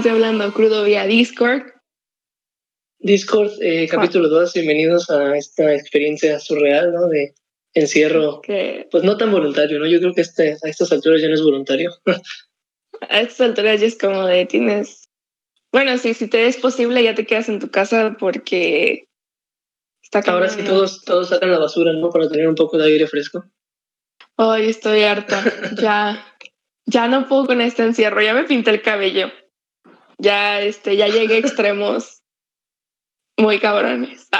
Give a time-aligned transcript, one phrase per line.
[0.00, 1.62] más de Hablando Crudo vía Discord.
[3.00, 7.06] Discord, eh, capítulo 2, bienvenidos a esta experiencia surreal, ¿no?
[7.08, 7.34] De
[7.74, 9.86] encierro, Que pues no tan voluntario, ¿no?
[9.86, 11.90] Yo creo que este, a estas alturas ya no es voluntario.
[13.10, 15.04] a estas alturas ya es como de tienes.
[15.70, 19.06] Bueno, sí, si te es posible, ya te quedas en tu casa porque
[20.02, 22.08] está Ahora cañón, sí todos, todos sacan la basura, ¿no?
[22.08, 23.44] Para tener un poco de aire fresco.
[24.36, 25.44] Hoy estoy harta.
[25.78, 26.24] ya,
[26.86, 28.22] ya no puedo con este encierro.
[28.22, 29.30] Ya me pinté el cabello.
[30.20, 32.22] Ya, este, ya llegué a extremos
[33.38, 34.28] muy cabrones.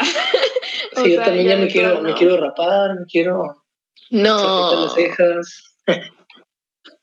[0.97, 2.09] O Sí, yo también ya me quiero, plano.
[2.09, 3.65] me quiero rapar, me quiero
[4.11, 4.85] No.
[4.87, 5.77] las cejas.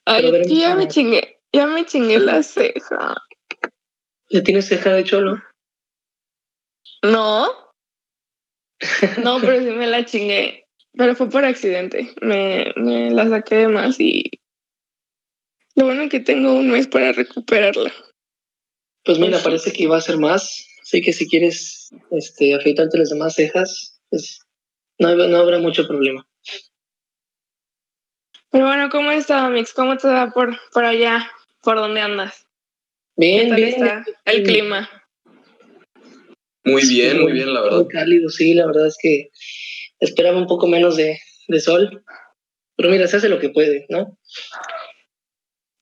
[0.05, 1.39] Ay, yo ya me chingué.
[1.53, 3.15] Ya me chingué la ceja.
[4.29, 5.41] ¿Ya tienes ceja de cholo?
[7.01, 7.47] No.
[9.23, 10.67] No, pero sí me la chingué.
[10.93, 12.13] Pero fue por accidente.
[12.21, 14.29] Me, me la saqué de más y.
[15.75, 17.93] Lo bueno es que tengo un mes para recuperarla.
[19.07, 20.67] Pues mira, Pues parece que iba a ser más.
[20.81, 24.41] Así que si quieres este, afeitarte las demás cejas, pues
[24.99, 26.27] no, no habrá mucho problema.
[28.51, 29.73] Pero bueno, ¿cómo está, Mix?
[29.73, 31.25] ¿Cómo te va por, por allá?
[31.63, 32.45] ¿Por dónde andas?
[33.17, 33.69] ¿Qué Bien, tal bien.
[33.69, 34.89] está el clima?
[36.65, 37.77] Muy bien, muy bien, la verdad.
[37.77, 39.29] Muy cálido, sí, la verdad es que
[40.01, 42.03] esperaba un poco menos de, de sol.
[42.75, 44.17] Pero mira, se hace lo que puede, ¿no?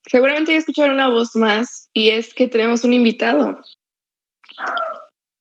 [0.09, 3.59] Seguramente ya escucharon una voz más y es que tenemos un invitado.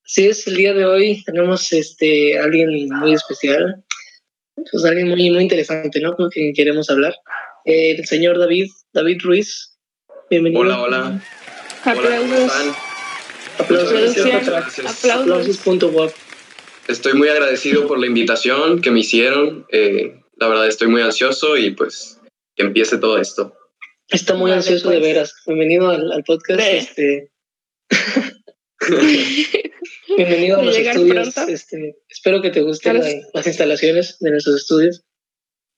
[0.04, 1.22] Sí, es el día de hoy.
[1.24, 3.84] Tenemos este alguien muy especial.
[4.54, 6.14] Pues alguien muy, muy interesante, ¿no?
[6.14, 7.14] Con quien queremos hablar.
[7.64, 9.76] Eh, el señor David, David Ruiz.
[10.30, 10.62] Bienvenido.
[10.62, 11.22] Hola, hola.
[11.84, 12.40] Hola, ¿cómo Aplausos.
[12.40, 12.74] están?
[13.58, 13.92] Aplausos.
[13.92, 15.04] Gracias.
[15.04, 15.10] Aplausos.
[15.10, 16.12] Aplausos.wap.
[16.88, 19.66] Estoy muy agradecido por la invitación que me hicieron.
[19.70, 22.20] Eh, la verdad, estoy muy ansioso y pues
[22.56, 23.54] que empiece todo esto.
[24.08, 25.08] Está muy Vale, ansioso de pues.
[25.12, 25.34] veras.
[25.46, 26.60] Bienvenido al, al podcast.
[26.60, 27.30] De- Este,
[30.16, 31.36] bienvenido a los estudios.
[31.48, 33.00] Este, espero que te gusten
[33.32, 35.02] las instalaciones de nuestros estudios.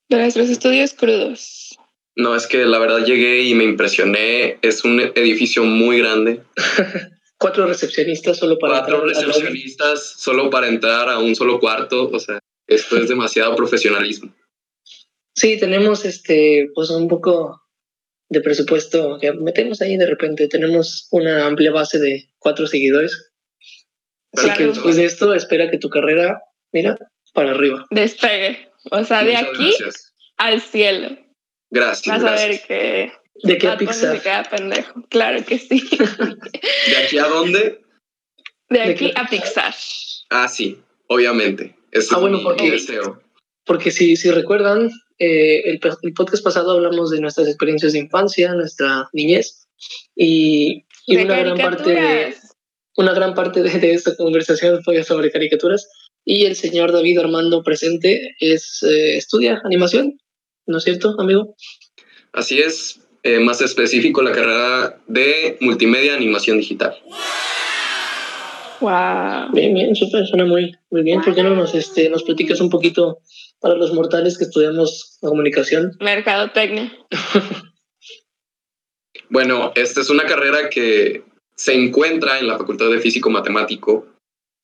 [0.09, 1.77] De nuestros estudios crudos.
[2.17, 4.59] No, es que la verdad llegué y me impresioné.
[4.63, 6.43] Es un edificio muy grande.
[7.39, 12.09] Cuatro recepcionistas solo para Cuatro recepcionistas solo para entrar a un solo cuarto.
[12.11, 14.35] O sea, esto es demasiado profesionalismo.
[15.35, 17.61] Sí, tenemos este, pues un poco
[18.29, 20.49] de presupuesto que metemos ahí de repente.
[20.49, 23.31] Tenemos una amplia base de cuatro seguidores.
[24.35, 24.59] Así Claro.
[24.59, 26.41] que después de esto, espera que tu carrera,
[26.73, 26.99] mira,
[27.33, 27.87] para arriba.
[27.91, 28.69] Despegue.
[28.91, 30.15] O sea, de Muchas aquí gracias.
[30.37, 31.19] al cielo.
[31.71, 32.67] Gracias, Vas a ver gracias.
[32.67, 34.17] que ¿De qué Bunny Pixar?
[34.17, 35.03] se queda pendejo.
[35.09, 35.83] Claro que sí.
[36.89, 37.81] ¿De aquí a dónde?
[38.69, 39.21] De ¿De aquí qué?
[39.21, 39.75] a Pixar.
[40.31, 41.77] Ah, sí, obviamente.
[41.93, 43.23] Ese Ah, es bueno, mi- porque- mi deseo.
[43.65, 49.09] Porque si, si recuerdan, eh, el, podcast pasado hablamos de nuestras experiencias de infancia, nuestra
[49.13, 49.67] niñez,
[50.15, 52.35] y, y de una gran parte de,
[52.97, 55.89] una gran parte de, de esta conversación fue sobre caricaturas.
[56.25, 60.19] Y el señor David Armando presente es eh, estudia animación,
[60.67, 61.55] ¿no es cierto, amigo?
[62.33, 66.97] Así es, eh, más específico la carrera de multimedia animación digital.
[68.81, 69.53] Wow.
[69.53, 71.23] Bien, bien, súper, suena muy, muy bien.
[71.23, 73.19] ¿Por qué no nos, este, nos platicas un poquito
[73.61, 75.97] para los mortales que estudiamos comunicación?
[76.01, 76.93] Mercadotecnia.
[79.29, 81.25] Bueno, esta es una carrera que
[81.57, 84.07] se encuentra en la Facultad de Físico Matemático.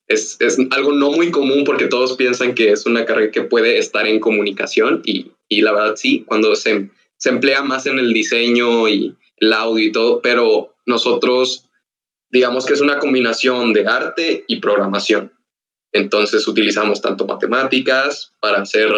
[0.07, 3.77] Es, es algo no muy común porque todos piensan que es una carrera que puede
[3.77, 8.13] estar en comunicación y, y la verdad sí, cuando se, se emplea más en el
[8.13, 11.69] diseño y el audio y todo, pero nosotros
[12.33, 15.31] digamos que es una combinación de arte y programación.
[15.91, 18.89] Entonces utilizamos tanto matemáticas para hacer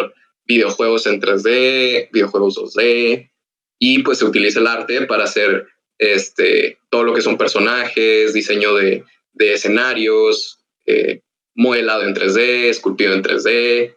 [0.46, 3.30] videojuegos en 3D, videojuegos 2D,
[3.78, 5.66] y pues se utiliza el arte para hacer
[5.98, 9.04] este, todo lo que son personajes, diseño de,
[9.34, 11.20] de escenarios, eh,
[11.54, 13.94] modelado en 3D, esculpido en 3D,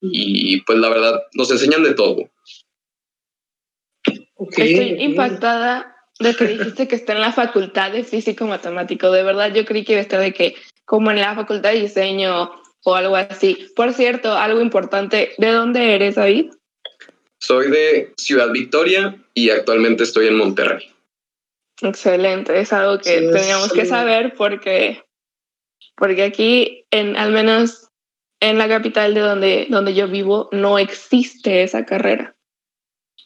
[0.00, 2.28] y pues la verdad nos enseñan de todo.
[4.56, 9.10] Estoy impactada de que dijiste que está en la facultad de físico matemático.
[9.10, 10.54] De verdad, yo creí que iba a estar de que,
[10.84, 12.50] como en la facultad de diseño
[12.84, 13.68] o algo así.
[13.74, 16.52] Por cierto, algo importante, ¿de dónde eres, David?
[17.40, 20.92] Soy de Ciudad Victoria y actualmente estoy en Monterrey.
[21.82, 25.02] Excelente, es algo que Sí, teníamos que saber porque,
[25.94, 27.90] porque aquí, en, al menos
[28.40, 32.34] en la capital de donde, donde yo vivo, no existe esa carrera.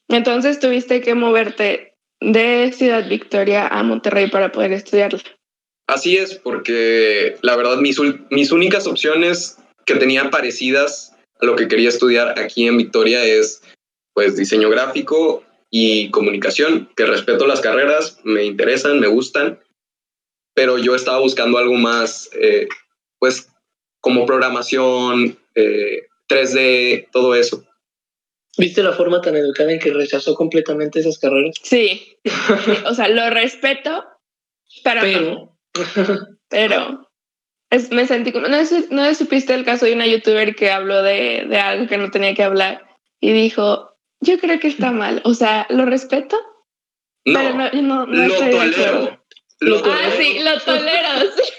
[0.09, 1.90] Entonces tuviste que moverte
[2.21, 5.21] de Ciudad Victoria a Monterrey para poder estudiarla.
[5.87, 7.99] Así es, porque la verdad mis,
[8.31, 13.63] mis únicas opciones que tenía parecidas a lo que quería estudiar aquí en Victoria es
[14.15, 19.61] pues diseño gráfico y comunicación, que respeto las carreras, me interesan, me gustan,
[20.55, 22.69] pero yo estaba buscando algo más, eh,
[23.19, 23.49] pues,
[24.01, 27.65] como programación, 3D, eh, todo eso.
[28.59, 31.55] ¿Viste la forma tan educada en que rechazó completamente esas carreras?
[31.63, 32.10] Sí,
[32.87, 34.05] o sea, lo respeto,
[34.85, 35.57] pero...
[36.53, 37.09] Pero,
[37.71, 38.59] es, me sentí como, no,
[38.91, 42.35] no supiste el caso de una youtuber que habló de, de algo que no tenía
[42.35, 42.85] que hablar
[43.21, 46.37] y dijo, yo creo que está mal, o sea, lo respeto,
[47.25, 49.21] no, pero no, no, no lo tolero.
[49.61, 50.17] Lo ah, tolero.
[50.17, 51.53] sí, lo tolero, sí.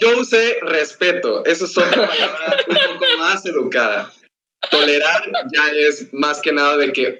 [0.00, 4.12] Yo usé respeto, eso es otra palabra un poco más educada.
[4.70, 7.18] Tolerar ya es más que nada de que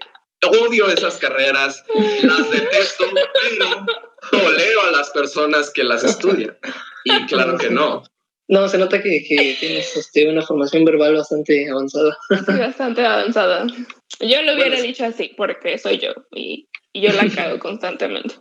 [0.51, 1.85] odio esas carreras,
[2.23, 3.87] las detesto, pero
[4.31, 6.57] tolero a las personas que las estudian.
[7.05, 8.03] Y claro que no.
[8.49, 9.27] No, se nota que,
[9.59, 12.17] tienes este, una formación verbal bastante avanzada.
[12.47, 13.67] bastante avanzada.
[14.21, 18.37] Yo lo hubiera dicho así, porque soy yo y, yo la cago constantemente.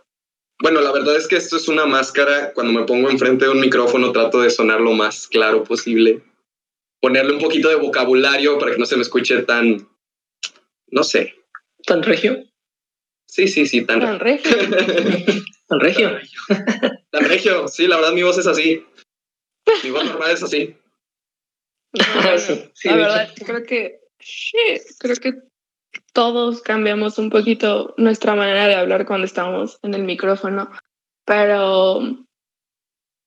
[0.61, 2.53] Bueno, la verdad es que esto es una máscara.
[2.53, 6.21] Cuando me pongo enfrente de un micrófono trato de sonar lo más claro posible.
[7.01, 9.89] Ponerle un poquito de vocabulario para que no se me escuche tan,
[10.87, 11.35] no sé.
[11.85, 12.43] ¿Tan regio?
[13.27, 14.57] Sí, sí, sí, tan, tan regio.
[15.67, 16.19] tan regio.
[17.09, 18.85] Tan regio, sí, la verdad mi voz es así.
[19.83, 20.75] Mi voz normal es así.
[22.83, 23.99] la verdad, creo que,
[24.99, 25.33] creo que
[26.13, 30.69] todos cambiamos un poquito nuestra manera de hablar cuando estamos en el micrófono,
[31.25, 32.01] pero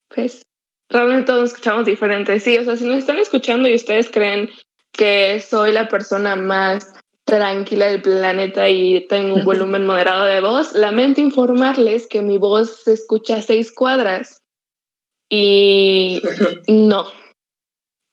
[0.08, 0.42] pues
[0.88, 2.42] realmente todos escuchamos diferentes.
[2.42, 4.50] Sí, o sea, si nos están escuchando y ustedes creen
[4.92, 6.94] que soy la persona más
[7.28, 12.84] tranquila del planeta y tengo un volumen moderado de voz, lamento informarles que mi voz
[12.84, 14.42] se escucha a seis cuadras.
[15.28, 16.22] Y
[16.68, 17.12] no.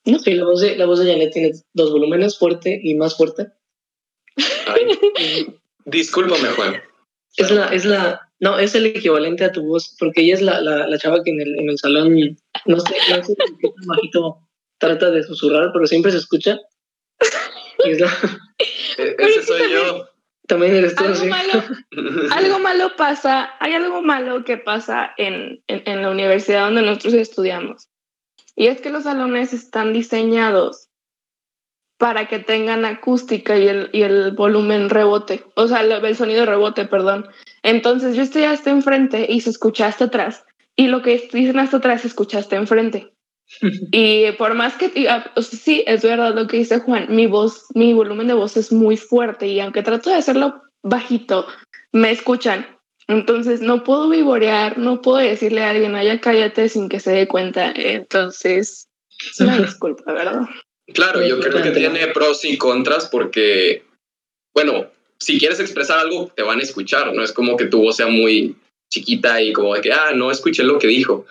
[0.06, 0.20] ¿No?
[0.20, 3.48] Sí, la voz, de, la voz de Janet tiene dos volúmenes, fuerte y más fuerte.
[5.86, 6.76] discúlpame, Juan.
[7.38, 10.60] Es la, es la, no, es el equivalente a tu voz, porque ella es la,
[10.60, 12.14] la, la chava que en el, en el salón,
[12.66, 14.40] no sé, no sé qué bajito
[14.78, 16.60] trata de susurrar, pero siempre se escucha.
[18.98, 20.07] E-, ese soy yo.
[20.48, 21.63] También eres tú, algo, malo,
[22.31, 27.89] algo malo pasa, hay algo malo que pasa en, en, la universidad donde nosotros estudiamos.
[28.56, 30.89] Y es que los salones están diseñados
[31.98, 36.86] para que tengan acústica y el, y el volumen rebote, o sea, el, sonido rebote,
[36.86, 37.28] perdón.
[37.63, 40.45] Entonces yo estoy hasta enfrente y se escucha hasta atrás.
[40.75, 43.15] Y lo que dicen hasta atrás se escucha hasta enfrente.
[43.62, 44.92] Y por más que,
[45.42, 48.97] sí, es verdad lo que dice Juan, mi voz, mi volumen de voz es muy
[48.97, 51.47] fuerte y aunque trato de hacerlo bajito,
[51.92, 52.68] me escuchan.
[53.07, 57.27] Entonces no puedo vivorear, no puedo decirle a alguien, ya cállate sin que se dé
[57.27, 57.71] cuenta.
[57.75, 58.88] Entonces,
[59.31, 60.42] es una disculpa, ¿verdad?
[60.94, 63.83] Claro, yo creo que tiene pros y contras porque,
[64.53, 64.88] bueno,
[65.19, 68.07] si quieres expresar algo, te van a escuchar, no es como que tu voz sea
[68.07, 68.56] muy
[68.92, 71.25] chiquita y como de que, ah, no escuché lo que dijo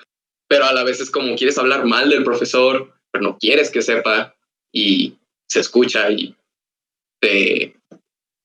[0.48, 3.82] pero a la vez es como quieres hablar mal del profesor, pero no quieres que
[3.82, 4.34] sepa
[4.72, 5.18] y
[5.48, 6.34] se escucha y
[7.20, 7.76] te,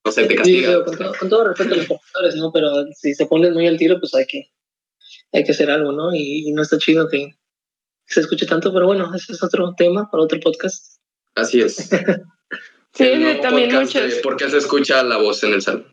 [0.05, 0.83] no sé, te castiga.
[0.85, 2.51] con, todo, respeto a los profesores, ¿no?
[2.51, 4.51] Pero si se ponen muy al tiro, pues hay que,
[5.33, 6.13] hay que hacer algo, ¿no?
[6.13, 7.35] Y, no está chido que
[8.05, 10.97] se escuche tanto, pero bueno, ese es otro tema para otro podcast.
[11.35, 11.75] Así es.
[12.93, 14.13] sí, también muchos.
[14.23, 15.91] ¿Por qué se escucha la voz en el salón?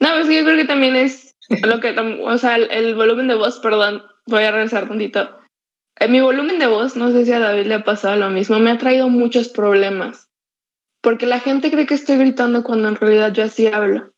[0.00, 3.58] No, pues yo creo que también es lo que, o sea, el volumen de voz,
[3.58, 5.38] perdón, voy a regresar tantito.
[5.96, 8.58] En mi volumen de voz, no sé si a David le ha pasado lo mismo,
[8.58, 10.28] me ha traído muchos problemas.
[11.00, 14.12] Porque la gente cree que estoy gritando cuando en realidad yo así hablo.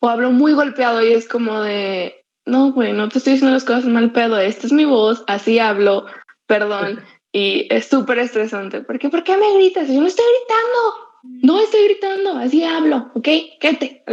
[0.00, 3.64] O hablo muy golpeado y es como de, no, güey, no te estoy diciendo las
[3.64, 6.06] cosas mal pedo, esta es mi voz, así hablo,
[6.46, 7.00] perdón.
[7.32, 8.80] Y es súper estresante.
[8.80, 9.08] ¿Por qué?
[9.08, 9.86] ¿Por qué me gritas?
[9.86, 13.28] Yo no estoy gritando no estoy gritando, así hablo, ¿ok?
[13.60, 14.04] Quédate,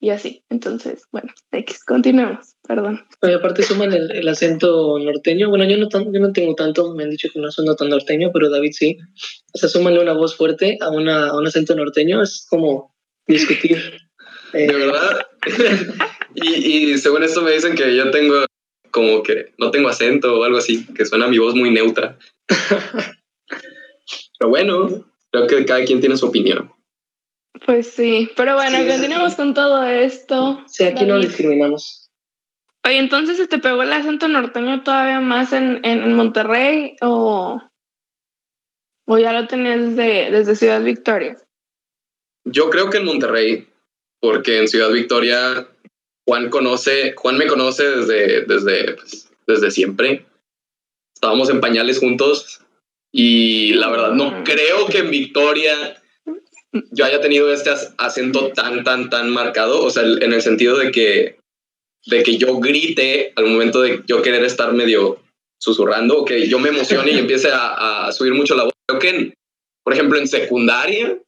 [0.00, 0.44] y así.
[0.48, 3.04] Entonces, bueno, X, continuemos, perdón.
[3.34, 5.48] aparte suman el, acento norteño.
[5.48, 8.30] Bueno, yo no, yo no tengo tanto, me han dicho que no suena tan norteño,
[8.32, 8.98] pero David sí.
[9.52, 12.94] O sea, súmale una voz fuerte a, una, a un acento norteño, es como
[13.26, 13.78] discutir.
[14.52, 15.26] De verdad.
[16.34, 18.46] y, y según esto me dicen que yo tengo
[18.90, 22.18] como que no tengo acento o algo así, que suena mi voz muy neutra.
[24.38, 26.72] pero bueno, creo que cada quien tiene su opinión.
[27.64, 30.62] Pues sí, pero bueno, continuamos con todo esto.
[30.66, 32.05] Sí, aquí no discriminamos.
[32.86, 37.60] Oye, entonces se te pegó el acento norteño todavía más en, en, Monterrey o,
[39.06, 41.36] o ya lo tenías desde, desde Ciudad Victoria?
[42.44, 43.68] Yo creo que en Monterrey,
[44.20, 45.66] porque en Ciudad Victoria
[46.26, 50.24] Juan conoce, Juan me conoce desde, desde, pues, desde siempre.
[51.12, 52.60] Estábamos en pañales juntos
[53.12, 56.00] y la verdad, no creo que en Victoria
[56.92, 60.92] yo haya tenido este acento tan, tan, tan marcado, o sea, en el sentido de
[60.92, 61.38] que,
[62.06, 65.20] de que yo grite al momento de yo querer estar medio
[65.58, 68.72] susurrando, que yo me emocione y empiece a, a subir mucho la voz.
[68.86, 69.34] Creo que,
[69.84, 71.18] por ejemplo, en secundaria,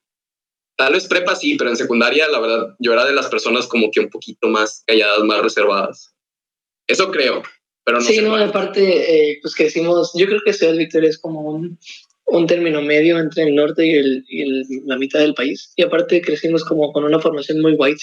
[0.76, 3.90] tal vez prepa sí, pero en secundaria, la verdad, yo era de las personas como
[3.90, 6.14] que un poquito más calladas, más reservadas.
[6.86, 7.42] Eso creo,
[7.84, 11.40] pero no Sí, no, aparte, eh, pues crecimos, yo creo que Ciudad Victoria es como
[11.40, 11.78] un,
[12.26, 15.72] un término medio entre el norte y, el, y la mitad del país.
[15.76, 17.98] Y aparte crecimos como con una formación muy white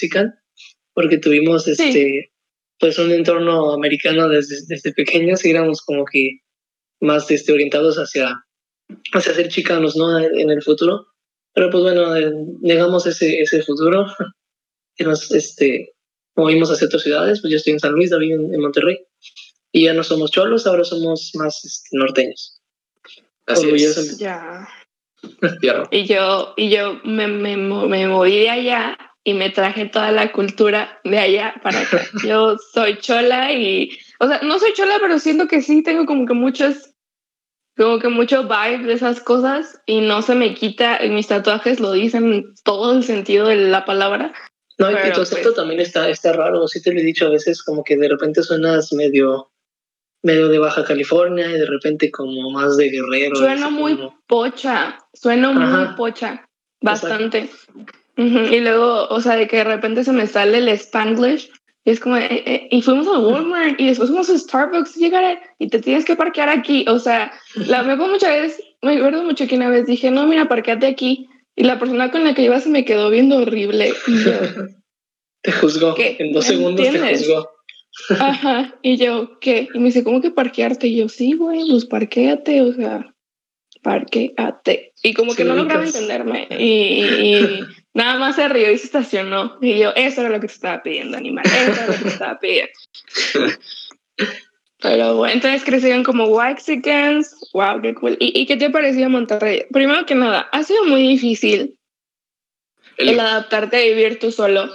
[0.92, 2.30] porque tuvimos este
[2.78, 6.40] pues un entorno americano desde, desde pequeños y éramos como que
[7.00, 8.44] más este, orientados hacia,
[9.12, 10.18] hacia ser chicanos ¿no?
[10.18, 11.06] en el futuro.
[11.54, 12.30] Pero pues bueno, eh,
[12.60, 14.06] negamos ese, ese futuro
[14.98, 15.94] y nos este,
[16.36, 17.40] movimos hacia otras ciudades.
[17.40, 18.98] Pues yo estoy en San Luis, David en, Monterrey.
[19.72, 22.60] Y ya no somos cholos, ahora somos más este, norteños.
[23.46, 24.18] Así es.
[24.18, 24.68] Ya.
[25.90, 30.30] y yo, y yo me, me, me moví de allá y me traje toda la
[30.30, 32.00] cultura de allá para acá.
[32.24, 36.26] Yo soy chola y, o sea, no soy chola, pero siento que sí tengo como
[36.26, 36.94] que muchos,
[37.76, 41.80] como que mucho vibe de esas cosas y no se me quita, en mis tatuajes
[41.80, 44.32] lo dicen todo el sentido de la palabra.
[44.78, 47.30] No, y tu acento pues también está, está raro, sí te lo he dicho a
[47.30, 49.50] veces, como que de repente suenas medio
[50.22, 53.34] medio de Baja California y de repente como más de guerrero.
[53.34, 56.46] Sueno muy pocha, sueno muy pocha,
[56.80, 57.50] bastante.
[58.16, 61.50] Y luego, o sea, de que de repente se me sale el Spanglish
[61.86, 65.40] y es como, eh, eh, y fuimos a Walmart y después fuimos a Starbucks, llegar
[65.60, 66.84] y te tienes que parquear aquí.
[66.88, 70.26] O sea, la me acuerdo muchas veces, me acuerdo mucho que una vez dije, no,
[70.26, 71.28] mira, parqueate aquí.
[71.54, 73.92] Y la persona con la que iba se me quedó viendo horrible.
[74.08, 74.32] Y yo,
[75.42, 75.94] te juzgó.
[75.96, 77.50] En dos segundos te juzgó.
[78.18, 78.74] Ajá.
[78.82, 79.68] Y yo, ¿qué?
[79.72, 80.88] Y me dice, ¿cómo que parquearte?
[80.88, 83.14] Y yo, sí, güey, pues parquéate, o sea,
[83.82, 84.92] parquéate.
[85.04, 86.48] Y como que no lograba entenderme.
[86.50, 87.60] y
[87.96, 89.56] Nada más se rió y se estacionó.
[89.62, 91.46] Y yo, eso era lo que te estaba pidiendo, animal.
[91.46, 92.72] Eso era lo que te estaba pidiendo.
[94.82, 97.34] Pero bueno, entonces crecieron como Waxicans.
[97.54, 98.18] Wow, qué cool.
[98.20, 99.64] ¿Y, qué te pareció Monterrey?
[99.72, 101.78] Primero que nada, ha sido muy difícil
[102.98, 104.70] el, adaptarte a vivir tú solo.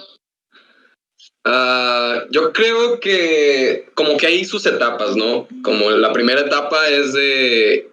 [1.46, 5.48] Ah, yo creo que como que hay sus etapas, ¿no?
[5.62, 7.91] Como la primera etapa es de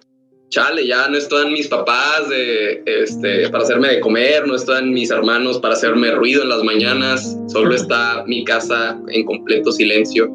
[0.49, 5.11] chale, ya no están mis papás de, este, para hacerme de comer, no están mis
[5.11, 10.31] hermanos para hacerme ruido en las mañanas, solo está mi casa en completo silencio.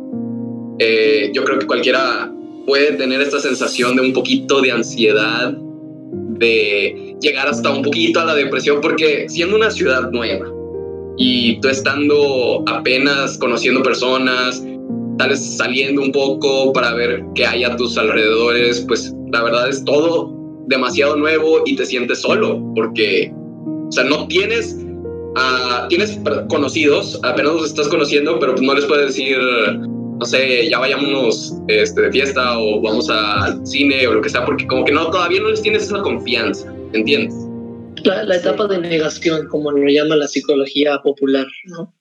[0.79, 2.31] Eh, yo creo que cualquiera
[2.65, 8.25] puede tener esta sensación de un poquito de ansiedad, de llegar hasta un poquito a
[8.25, 10.47] la depresión, porque siendo una ciudad nueva
[11.17, 14.63] y tú estando apenas conociendo personas,
[15.17, 19.69] tal vez saliendo un poco para ver qué hay a tus alrededores, pues la verdad
[19.69, 20.31] es todo
[20.67, 23.31] demasiado nuevo y te sientes solo, porque,
[23.87, 24.77] o sea, no tienes,
[25.35, 30.69] uh, tienes conocidos, apenas los estás conociendo, pero pues no les puedes decir, no sé,
[30.69, 34.85] ya vayámonos este, de fiesta o vamos al cine o lo que sea, porque como
[34.85, 37.35] que no, todavía no les tienes esa confianza, ¿entiendes?
[38.03, 41.93] La, etapa de negación, como lo llama la psicología popular, ¿no?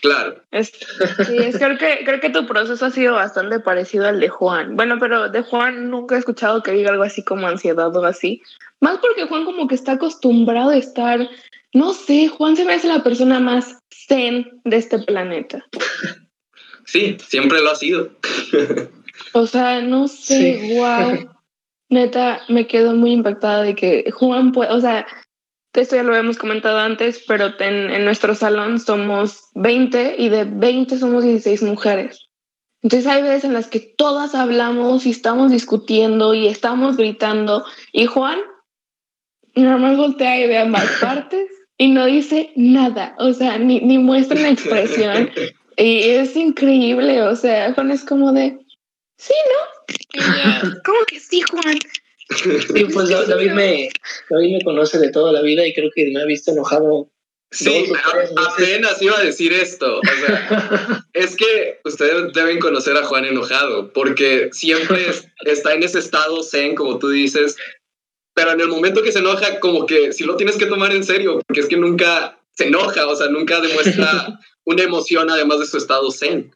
[0.00, 0.42] Claro.
[0.52, 4.76] sí, es, creo, que, creo que tu proceso ha sido bastante parecido al de Juan.
[4.76, 8.42] Bueno, pero de Juan nunca he escuchado que diga algo así como ansiedad o así.
[8.80, 11.28] Más porque Juan como que está acostumbrado a estar,
[11.74, 15.64] no sé, Juan se me hace la persona más zen de este planeta.
[16.84, 18.10] Sí, siempre lo ha sido.
[19.32, 21.30] o sea, no sé, wow.
[21.88, 25.06] Neta, me quedo muy impactada de que Juan puede, o sea,
[25.80, 30.98] esto ya lo hemos comentado antes, pero en, nuestro salón somos 20 y de 20
[30.98, 32.28] somos 16 mujeres.
[32.82, 38.06] Entonces hay veces en las que todas hablamos y estamos discutiendo y estamos gritando y
[38.06, 38.38] Juan
[39.54, 41.48] normal voltea y ve ambas partes
[41.78, 45.30] y no dice nada, o sea, ni, ni muestra una expresión.
[45.76, 48.58] Y es increíble, o sea, Juan es como de,
[49.16, 50.70] sí, ¿no?
[50.84, 51.78] ¿Cómo que sí, Juan?
[52.74, 53.88] Sí, pues David me,
[54.30, 57.08] David me conoce de toda la vida y creo que me ha visto enojado.
[57.50, 57.92] Sí,
[58.36, 59.98] apenas iba a decir esto.
[59.98, 65.06] O sea, es que ustedes deben conocer a Juan enojado, porque siempre
[65.44, 67.56] está en ese estado zen, como tú dices,
[68.34, 71.04] pero en el momento que se enoja, como que sí lo tienes que tomar en
[71.04, 75.66] serio, porque es que nunca se enoja, o sea, nunca demuestra una emoción además de
[75.66, 76.54] su estado zen.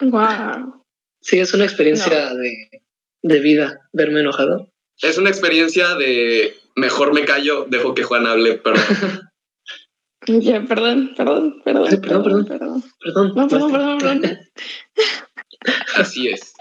[0.00, 0.84] Wow.
[1.22, 2.81] Sí, es una experiencia de,
[3.22, 4.68] de vida verme enojado?
[5.00, 8.82] Es una experiencia de mejor me callo, dejo que Juan hable, perdón.
[10.26, 14.38] Ya, perdón, perdón, perdón, perdón, perdón, perdón, perdón, no, perdón, perdón, perdón.
[15.96, 16.54] Así es.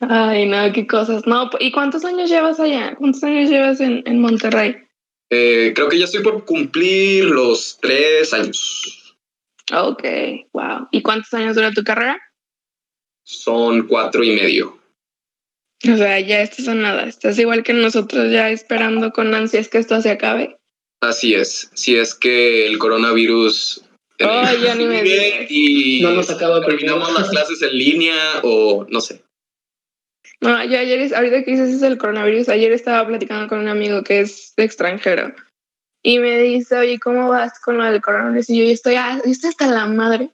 [0.00, 1.24] Ay, no, qué cosas.
[1.24, 2.96] No, ¿y cuántos años llevas allá?
[2.96, 4.76] ¿Cuántos años llevas en, en Monterrey?
[5.30, 9.16] Eh, creo que ya estoy por cumplir los tres años.
[9.72, 10.02] Ok,
[10.52, 10.88] wow.
[10.90, 12.18] ¿Y cuántos años dura tu carrera?
[13.22, 14.78] Son cuatro y medio.
[15.84, 17.04] O sea, ya estás a nada.
[17.04, 20.56] Estás igual que nosotros ya esperando con ansias que esto se acabe.
[21.00, 21.70] Así es.
[21.74, 23.84] Si es que el coronavirus
[24.20, 25.00] Oh, ya ni me
[25.48, 27.20] y No nos acaba terminamos primero.
[27.20, 29.22] las clases en línea o no sé.
[30.40, 33.68] No, yo ayer, es- ahorita que dices eso del coronavirus, ayer estaba platicando con un
[33.68, 35.32] amigo que es extranjero
[36.02, 38.50] y me dice, oye, ¿cómo vas con lo del coronavirus?
[38.50, 40.30] Y yo, yo estoy, ah, yo estoy hasta la madre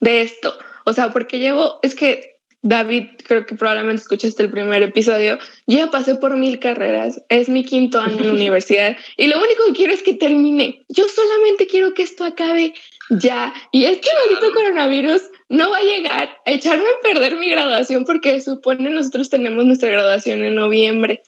[0.00, 0.56] de esto.
[0.84, 5.90] O sea, porque llevo, es que David, creo que probablemente escuchaste el primer episodio, ya
[5.90, 9.72] pasé por mil carreras, es mi quinto año en la universidad y lo único que
[9.74, 10.84] quiero es que termine.
[10.88, 12.74] Yo solamente quiero que esto acabe
[13.10, 13.54] ya.
[13.72, 18.40] Y este maldito coronavirus no va a llegar a echarme a perder mi graduación porque
[18.40, 21.22] supone nosotros tenemos nuestra graduación en noviembre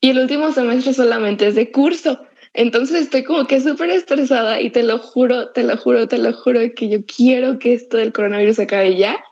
[0.00, 2.20] y el último semestre solamente es de curso.
[2.54, 6.32] Entonces estoy como que súper estresada y te lo juro, te lo juro, te lo
[6.32, 9.22] juro que yo quiero que esto del coronavirus acabe ya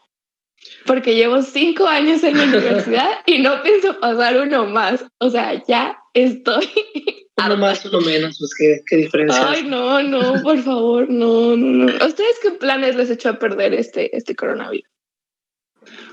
[0.86, 5.04] porque llevo cinco años en la universidad y no pienso pasar uno más.
[5.18, 6.68] O sea, ya estoy
[7.42, 9.48] Uno más, uno menos, pues qué, qué diferencia.
[9.48, 12.04] Ay, no, no, por favor, no, no, no.
[12.04, 14.86] ¿A ustedes qué planes les echó a perder este, este coronavirus?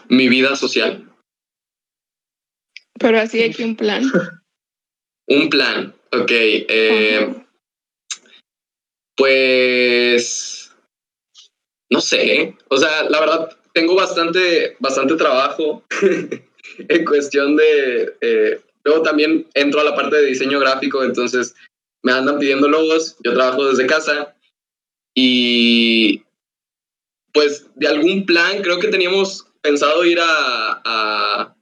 [0.08, 1.12] Mi vida social.
[2.98, 4.04] Pero así aquí un plan.
[5.30, 5.94] Un plan.
[6.14, 6.32] Ok.
[6.32, 7.36] eh.
[9.18, 10.74] Pues
[11.90, 12.56] no sé.
[12.70, 15.84] O sea, la verdad, tengo bastante, bastante trabajo
[16.80, 18.12] en cuestión de.
[18.22, 21.54] eh, luego también entro a la parte de diseño gráfico, entonces
[22.02, 23.18] me andan pidiendo logos.
[23.24, 24.36] Yo trabajo desde casa
[25.14, 26.24] y
[27.34, 31.56] pues de algún plan creo que teníamos pensado ir a, a,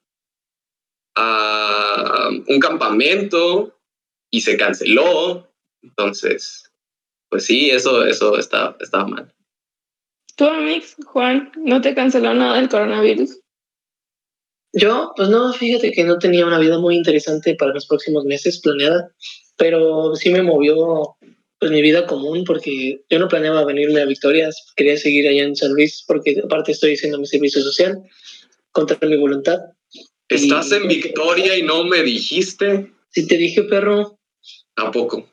[1.17, 3.77] a un campamento
[4.31, 5.51] y se canceló.
[5.83, 6.71] Entonces,
[7.29, 9.34] pues sí, eso, eso está, estaba mal.
[10.35, 13.39] ¿Tú, Amix, Juan, no te canceló nada del coronavirus?
[14.73, 18.59] Yo, pues no, fíjate que no tenía una vida muy interesante para los próximos meses
[18.59, 19.09] planeada,
[19.55, 21.15] pero sí me movió
[21.59, 25.55] pues mi vida común porque yo no planeaba venirme a Victorias, quería seguir allá en
[25.55, 28.03] San Luis porque aparte estoy haciendo mi servicio social
[28.71, 29.59] contra mi voluntad.
[30.27, 34.19] Estás Y- en Victoria y no me dijiste Si te dije, perro,
[34.75, 35.29] a poco.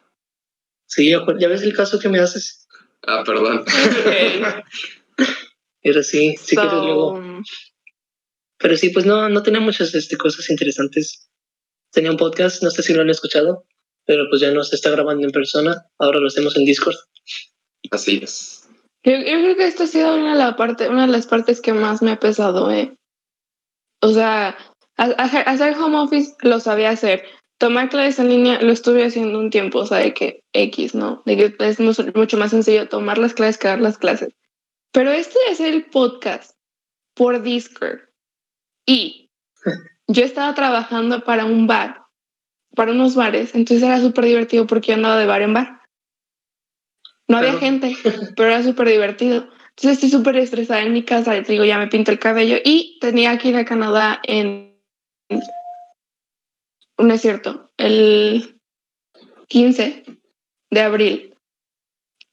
[0.86, 2.61] sí, ya ves el caso que me haces,
[3.06, 3.64] Ah, perdón.
[5.82, 7.20] pero sí, sí que So, luego.
[8.58, 11.28] Pero sí, pues no, no tenía muchas este, cosas interesantes.
[11.90, 13.64] Tenía un podcast, no sé si lo han escuchado,
[14.06, 16.94] pero pues ya no se está grabando en persona, ahora lo hacemos en Discord.
[17.90, 18.68] Así es.
[19.04, 21.60] Yo, yo creo que esta ha sido una de, la parte, una de las partes
[21.60, 22.94] que más me ha pesado, ¿eh?
[24.00, 24.56] O sea,
[24.96, 27.24] ha- ha- hacer home office lo sabía hacer.
[27.62, 31.22] Tomar clases en línea lo estuve haciendo un tiempo, o sea, de que X, ¿no?
[31.26, 34.30] De que es mu- mucho más sencillo tomar las clases que dar las clases.
[34.90, 36.56] Pero esto de hacer el podcast
[37.14, 38.00] por Discord
[38.84, 39.30] y
[40.08, 42.02] yo estaba trabajando para un bar,
[42.74, 45.82] para unos bares, entonces era súper divertido porque yo andaba de bar en bar.
[47.28, 47.64] No había Claro.
[47.64, 47.96] gente,
[48.36, 49.48] pero era súper divertido.
[49.76, 52.98] Entonces estoy súper estresada en mi casa, te digo, ya me pinto el cabello y
[53.00, 54.76] tenía que ir a Canadá en...
[57.02, 58.60] No es cierto, el
[59.48, 60.04] 15
[60.70, 61.34] de abril.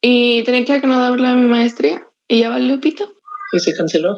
[0.02, 3.12] Y tenía que ir a Canadá a mi maestría y ya valió pito,
[3.52, 4.18] Y se canceló.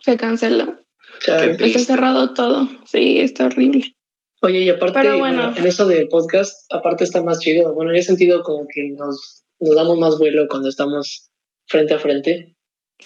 [0.00, 0.78] se canceló.
[1.26, 2.68] Está cerrado todo.
[2.84, 3.96] Sí, está horrible.
[4.42, 5.54] Oye, y aparte, Pero bueno.
[5.56, 7.72] en eso de podcast, aparte está más chido.
[7.72, 11.30] Bueno, yo he sentido como que nos, nos damos más vuelo cuando estamos
[11.66, 12.54] frente a frente.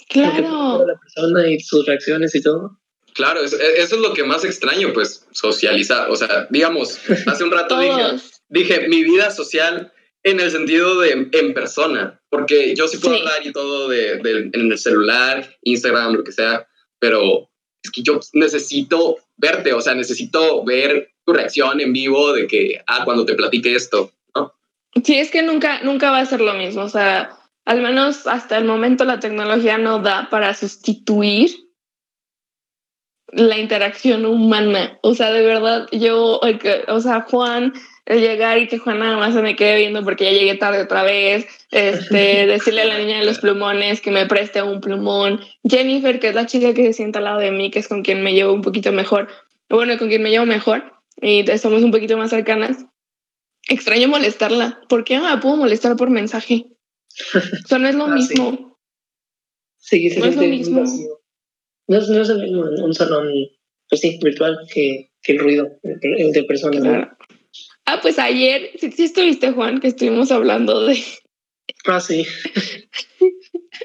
[0.09, 0.85] Claro.
[0.85, 2.81] la persona y sus reacciones y todo.
[3.15, 6.11] Claro, e- eso es lo que más extraño, pues, socializar.
[6.11, 7.77] O sea, digamos, hace un rato
[8.49, 9.93] dije, mi vida social
[10.23, 13.21] en el sentido de en persona, porque yo sí puedo Sí.
[13.21, 16.67] hablar y todo de, de- en el celular, Instagram, lo que sea,
[16.99, 17.49] pero
[17.83, 22.83] es que yo necesito verte, o sea, necesito ver tu reacción en vivo de que,
[22.87, 24.53] ah, cuando te platique esto, ¿no?
[25.05, 26.83] Sí, es que nunca, nunca va a ser lo mismo.
[26.83, 27.31] O sea,
[27.65, 31.51] al menos hasta el momento la tecnología no da para sustituir
[33.33, 34.99] la interacción humana.
[35.03, 36.41] O sea, de verdad, yo,
[36.89, 37.73] o sea, Juan,
[38.07, 40.83] el llegar y que Juan nada más se me quede viendo porque ya llegué tarde
[40.83, 45.41] otra vez, este, decirle a la niña de los plumones que me preste un plumón,
[45.69, 48.03] Jennifer, que es la chica que se sienta al lado de mí, que es con
[48.03, 49.29] quien me llevo un poquito mejor,
[49.69, 52.87] bueno, con quien me llevo mejor y estamos un poquito más cercanas.
[53.69, 54.81] Extraño molestarla.
[54.89, 56.65] ¿Por qué no la puedo molestar por mensaje?
[57.35, 58.79] O sea, no es lo Ah, mismo.
[59.77, 60.81] Sí, se No es lo mismo.
[60.81, 61.18] vacío.
[61.89, 63.29] No es, no es el mismo un salón,
[63.89, 67.09] pues sí, virtual que, que el ruido el- de personas.
[67.87, 71.03] Ah, pues ayer, sí, sí estuviste, Juan, que estuvimos hablando de...
[71.87, 72.27] Ah, sí.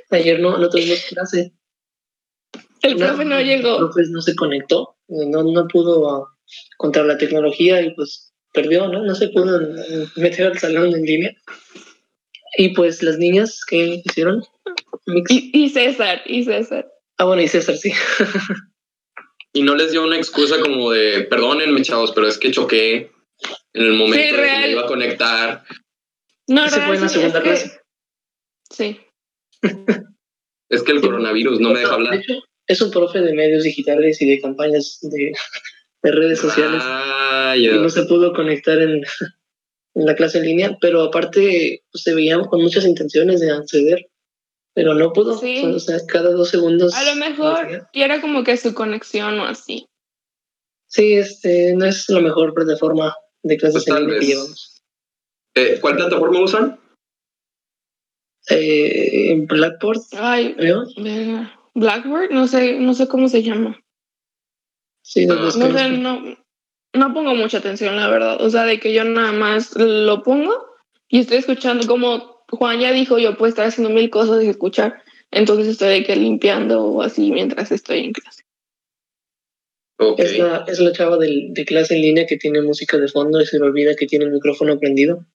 [0.09, 1.53] ayer no, no tuvimos clase.
[2.81, 3.73] El profe no llegó.
[3.73, 6.25] El profe no se conectó, no, no pudo uh,
[6.77, 9.03] contra la tecnología y pues perdió, ¿no?
[9.03, 9.59] No se pudo
[10.17, 11.33] meter al salón en línea.
[12.57, 14.43] Y pues las niñas, ¿qué hicieron?
[15.07, 16.91] Y, y, César, y César.
[17.23, 17.93] Ah, bueno, y César, sí.
[19.53, 23.11] y no les dio una excusa como de, perdónenme, chavos, pero es que choqué
[23.71, 25.63] en el momento sí, que me iba a conectar.
[26.49, 27.79] No, se fue en la segunda es clase.
[28.69, 28.99] Sí.
[30.69, 32.15] es que el coronavirus no me deja hablar.
[32.15, 35.31] De hecho, es un profe de medios digitales y de campañas de,
[36.01, 36.81] de redes sociales.
[36.83, 39.01] Ah, y no se pudo conectar en,
[39.95, 44.09] en la clase en línea, pero aparte pues, se veía con muchas intenciones de acceder,
[44.73, 45.37] pero no pudo.
[45.37, 45.63] Sí.
[45.65, 46.93] O sea, cada dos segundos.
[46.95, 49.85] A lo mejor, y era como que su conexión o así.
[50.87, 54.29] Sí, este, no es la mejor plataforma de clases Pues en tal línea que vez.
[54.35, 54.83] llevamos.
[55.55, 56.79] Eh, ¿Cuál plataforma usan?
[58.49, 60.55] Eh, en Blackboard, Ay.
[61.75, 63.79] Blackboard, no sé, no sé cómo se llama.
[65.01, 66.37] Sí, Ah, No que- sé, no,
[66.93, 68.41] no pongo mucha atención, la verdad.
[68.41, 70.53] O sea, de que yo nada más lo pongo
[71.07, 75.01] y estoy escuchando, como Juan ya dijo, yo puedo estar haciendo mil cosas y escuchar.
[75.31, 78.43] Entonces estoy de que limpiando o así mientras estoy en clase.
[79.99, 80.19] Ok.
[80.19, 83.41] Es la, es la chava del- de clase en línea que tiene música de fondo
[83.41, 85.25] y se le olvida que tiene el micrófono prendido.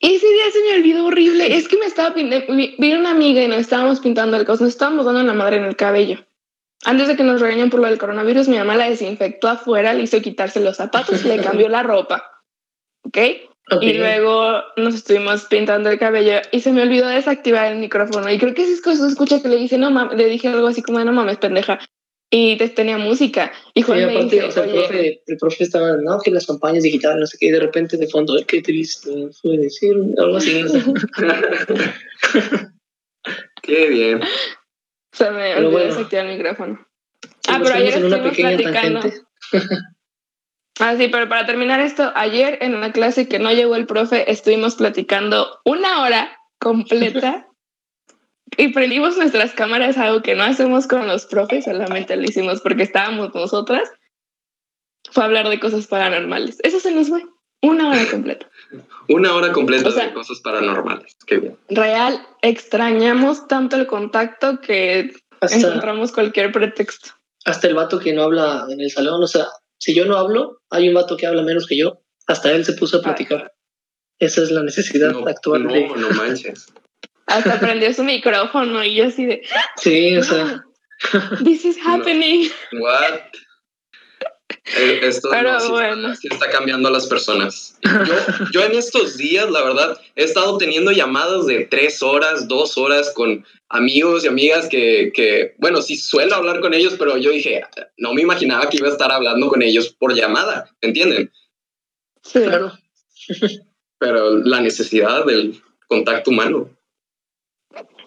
[0.00, 1.56] Ese día se me olvidó horrible.
[1.56, 4.70] Es que me estaba pintando, vi una amiga y nos estábamos pintando el cosmos, nos
[4.74, 6.26] estábamos dando la madre en el cabello.
[6.84, 10.02] Antes de que nos regañen por lo del coronavirus, mi mamá la desinfectó afuera, le
[10.02, 12.42] hizo quitarse los zapatos y le cambió la ropa.
[13.04, 13.16] ¿Ok?
[13.70, 13.82] Ok.
[13.82, 18.30] Y luego nos estuvimos pintando el cabello y se me olvidó desactivar el micrófono.
[18.30, 20.82] Y creo que es cosa escucha que le dice, no mames, le dije algo así
[20.82, 21.78] como, no mames, pendeja.
[22.30, 23.52] Y te- tenía música.
[23.74, 26.18] Y Sí, Juan me aparte, dice, o sea, el, "Oye, profe, el profe estaba, no,
[26.20, 29.10] que las campañas digitales, no sé qué, y de repente de fondo, "Ay, qué triste,
[29.40, 30.62] fue decir algo así.
[33.62, 34.20] Qué bien.
[35.12, 35.86] se me olvidó bueno.
[35.86, 36.86] desactivar el micrófono.
[37.22, 39.00] Sí, Ah, pero ayer estuvimos platicando.
[40.80, 44.30] Ah, sí, pero para terminar esto, ayer en una clase que no llegó el profe,
[44.30, 47.46] estuvimos platicando una hora completa
[48.56, 52.82] y prendimos nuestras cámaras, algo que no hacemos con los profes, solamente lo hicimos porque
[52.82, 53.88] estábamos nosotras.
[55.12, 56.58] Fue hablar de cosas paranormales.
[56.62, 57.22] Eso se nos fue.
[57.62, 58.46] Una hora completa.
[59.08, 61.16] Una hora completa O sea- de cosas paranormales.
[61.26, 61.58] Qué bien.
[61.68, 67.10] Real, extrañamos tanto el contacto que Hasta, encontramos cualquier pretexto.
[67.44, 69.46] hasta el vato que no habla en el salón, o sea,
[69.78, 72.72] si yo no hablo, hay un vato que habla menos que yo, hasta él se
[72.74, 73.52] puso a platicar.
[74.18, 75.88] Esa es la necesidad No, actual no, de...
[75.88, 76.72] no manches.
[77.26, 79.42] Hasta prendió su micrófono y yo así de,
[79.76, 80.64] Sí, o sea,
[81.44, 82.48] this is happening.
[82.72, 83.20] What?
[84.76, 86.14] Eh, Esto Pero no, sí, bueno.
[86.14, 87.78] sí está cambiando a las personas.
[87.82, 88.14] Yo,
[88.52, 93.12] yo en estos días, la verdad, he estado teniendo llamadas de tres horas, dos horas
[93.14, 97.62] con amigos y amigas que, que, bueno, sí suelo hablar con ellos, pero yo dije,
[97.98, 101.30] no me imaginaba que iba a estar hablando con ellos por llamada, ¿entienden?
[102.22, 102.40] Sí.
[102.40, 102.72] claro.
[103.98, 106.70] Pero la necesidad del contacto humano.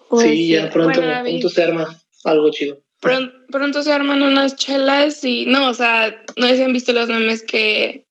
[0.08, 2.80] Pues sí, ya pronto, bueno, pronto se arma algo chido.
[3.00, 7.08] Pron- pronto se arman unas chelas y no, o sea, no si han visto los
[7.08, 8.06] memes que,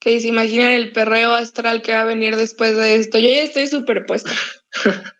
[0.00, 3.18] que se imaginan el perreo astral que va a venir después de esto.
[3.18, 4.30] Yo ya estoy súper puesta.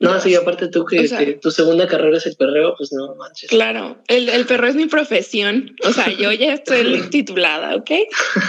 [0.00, 2.92] No, sí, aparte tú que, O sea- que tu segunda carrera es el perreo, pues
[2.92, 3.48] no manches.
[3.48, 5.74] Claro, el, el perro es mi profesión.
[5.84, 7.90] O sea, yo ya estoy titulada, ¿ok?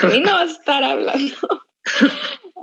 [0.02, 1.36] A mí no vas a estar hablando.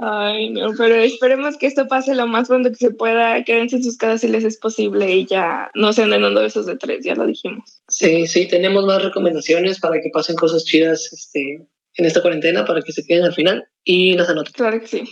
[0.00, 3.44] Ay, no, pero esperemos que esto pase lo más pronto que se pueda.
[3.44, 6.66] Quédense en sus casas si les es posible y ya no se anden dando besos
[6.66, 7.80] de tres, ya lo dijimos.
[7.88, 12.82] Sí, sí, tenemos más recomendaciones para que pasen cosas chidas este, en esta cuarentena, para
[12.82, 14.54] que se queden al final y las anoten.
[14.54, 15.04] Claro que sí.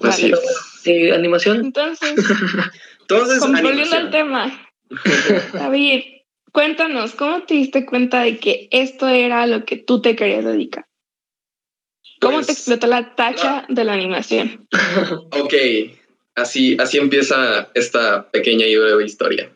[0.00, 0.42] Así Vale.
[0.42, 0.86] es.
[0.86, 2.14] Eh, animación, Entonces,
[3.00, 4.68] Entonces, volviendo al tema,
[5.52, 6.02] David,
[6.50, 10.86] cuéntanos, ¿cómo te diste cuenta de que esto era lo que tú te querías dedicar?
[12.22, 14.66] ¿Cómo Pues, te explotó la tacha de la animación?
[15.32, 15.54] Ok,
[16.36, 19.50] así, así empieza esta pequeña y breve historia.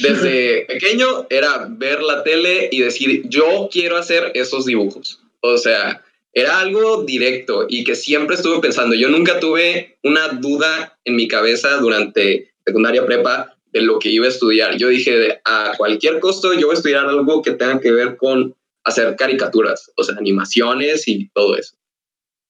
[0.00, 5.20] Desde pequeño era ver la tele y decir, yo quiero hacer esos dibujos.
[5.40, 6.02] O sea,
[6.32, 8.94] era algo directo y que siempre estuve pensando.
[8.94, 14.24] Yo nunca tuve una duda en mi cabeza durante secundaria prepa de lo que iba
[14.24, 14.78] a estudiar.
[14.78, 18.54] Yo dije, a cualquier costo, yo voy a estudiar algo que tenga que ver con
[18.84, 21.76] hacer caricaturas, o sea, animaciones y todo eso.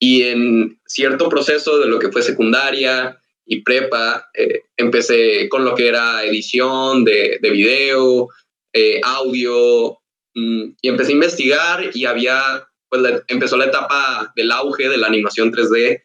[0.05, 5.77] Y en cierto proceso de lo que fue secundaria y prepa, eh, empecé con lo
[5.77, 8.29] que era edición de, de video,
[8.73, 10.01] eh, audio,
[10.35, 15.07] mm, y empecé a investigar y había pues empezó la etapa del auge de la
[15.07, 16.03] animación 3D,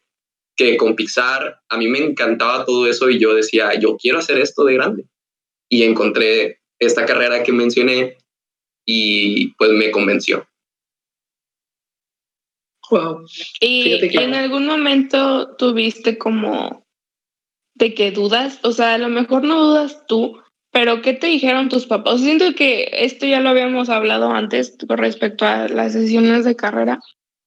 [0.56, 4.38] que con Pixar a mí me encantaba todo eso y yo decía, yo quiero hacer
[4.38, 5.06] esto de grande.
[5.70, 8.20] Y encontré esta carrera que mencioné
[8.86, 10.48] y pues me convenció.
[12.90, 13.26] Wow.
[13.60, 16.86] ¿Y, en algún momento tuviste como
[17.76, 18.60] de que dudas?
[18.64, 20.40] O sea, a lo mejor no dudas tú,
[20.72, 22.22] pero ¿qué te dijeron tus papás?
[22.22, 27.00] Siento que esto ya lo habíamos hablado antes con respecto a las sesiones de carrera,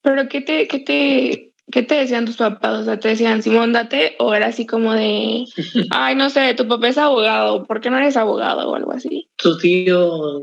[0.02, 2.80] pero ¿qué te, qué te, qué te decían tus papás?
[2.80, 4.16] O sea, ¿te decían, Simón, date?
[4.18, 5.44] ¿O era así como de,
[5.90, 9.28] ay, no sé, tu papá es abogado, ¿por qué no eres abogado o algo así?
[9.36, 10.42] Tu tío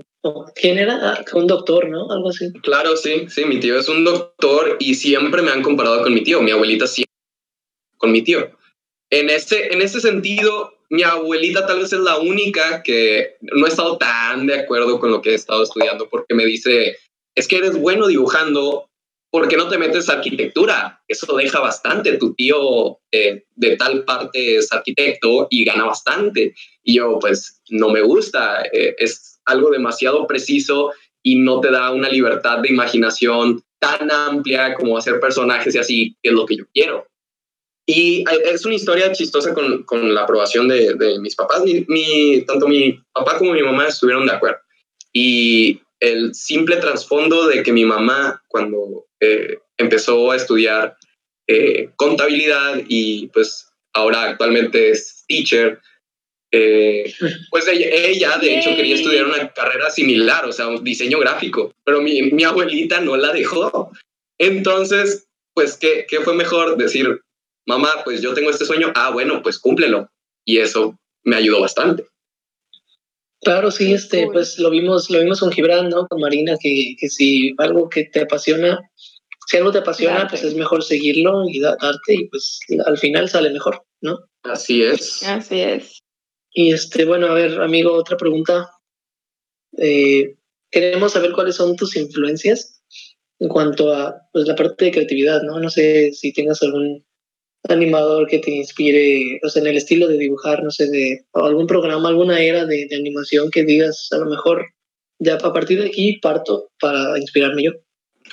[0.56, 1.14] ¿Quién era?
[1.14, 2.12] Ah, un doctor, ¿no?
[2.12, 2.52] Algo así.
[2.64, 6.22] Claro, sí, sí, mi tío es un doctor y siempre me han comparado con mi
[6.22, 6.42] tío.
[6.42, 7.14] Mi abuelita siempre
[7.98, 8.52] con mi tío.
[9.10, 13.70] En este, en este sentido, mi abuelita tal vez es la única que no he
[13.70, 16.98] estado tan de acuerdo con lo que he estado estudiando porque me dice,
[17.36, 18.90] es que eres bueno dibujando,
[19.32, 21.02] ¿por qué no te metes a arquitectura?
[21.08, 22.18] Eso deja bastante.
[22.18, 26.54] Tu tío eh, de tal parte es arquitecto y gana bastante.
[26.84, 28.64] Y yo, pues, no me gusta.
[28.72, 30.92] Eh, es algo demasiado preciso
[31.24, 36.18] y no te da una libertad de imaginación tan amplia como hacer personajes y así,
[36.22, 37.08] que es lo que yo quiero.
[37.86, 41.64] Y es una historia chistosa con, con la aprobación de, de mis papás.
[41.88, 44.60] Mi, tanto mi papá como mi mamá estuvieron de acuerdo.
[45.14, 50.98] Y el simple trasfondo de que mi mamá, cuando eh, empezó a estudiar
[51.48, 55.80] eh, contabilidad y pues ahora actualmente es teacher,
[56.52, 57.14] eh,
[57.50, 62.02] pues ella, de hecho, quería estudiar una carrera similar, o sea, un diseño gráfico, pero
[62.02, 63.92] mi, mi abuelita no la dejó.
[64.40, 66.78] Entonces, pues, ¿qué, ¿qué fue mejor?
[66.78, 67.22] Decir,
[67.66, 70.10] mamá, pues yo tengo este sueño, ah, bueno, pues cúmplelo.
[70.46, 72.06] Y eso me ayudó bastante.
[73.42, 76.08] Claro, sí, este, pues lo vimos, lo vimos con Gibran, ¿no?
[76.08, 78.80] Con Marina, que, que si algo que te apasiona,
[79.48, 83.52] si algo te apasiona, pues es mejor seguirlo y darte y pues al final sale
[83.52, 84.20] mejor, ¿no?
[84.44, 85.24] Así es.
[85.24, 86.04] Así es.
[86.52, 88.70] Y este, bueno, a ver, amigo, otra pregunta.
[89.78, 90.36] Eh,
[90.70, 92.82] queremos saber cuáles son tus influencias
[93.40, 95.60] en cuanto a pues, la parte de creatividad, ¿no?
[95.60, 97.06] No sé si tengas algún
[97.68, 101.68] animador que te inspire, o sea, en el estilo de dibujar, no sé, de algún
[101.68, 104.68] programa, alguna era de, de animación que digas, a lo mejor,
[105.20, 107.72] ya a partir de aquí parto para inspirarme yo.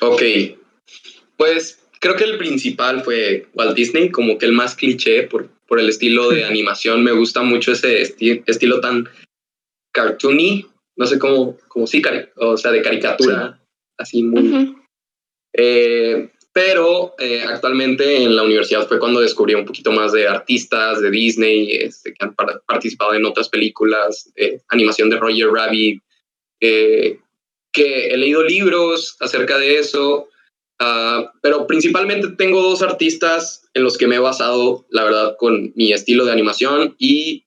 [0.01, 0.23] Ok,
[1.37, 5.81] pues creo que el principal fue Walt Disney, como que el más cliché, por, por
[5.81, 7.03] el estilo de animación.
[7.03, 9.09] Me gusta mucho ese estilo tan
[9.93, 12.03] cartoony, no sé cómo, como sí,
[12.37, 13.61] o sea, de caricatura,
[13.99, 14.77] así muy...
[15.57, 21.03] Eh, pero eh, actualmente en la universidad fue cuando descubrí un poquito más de artistas
[21.03, 24.33] de Disney este, que han participado en otras películas,
[24.69, 26.03] animación de Roger Rabbit,
[26.61, 27.19] eh,
[27.71, 30.29] que he leído libros acerca de eso,
[30.81, 35.73] Ah, pero principalmente tengo dos artistas en los que me he basado, la verdad, con
[35.77, 37.45] mi estilo de animación y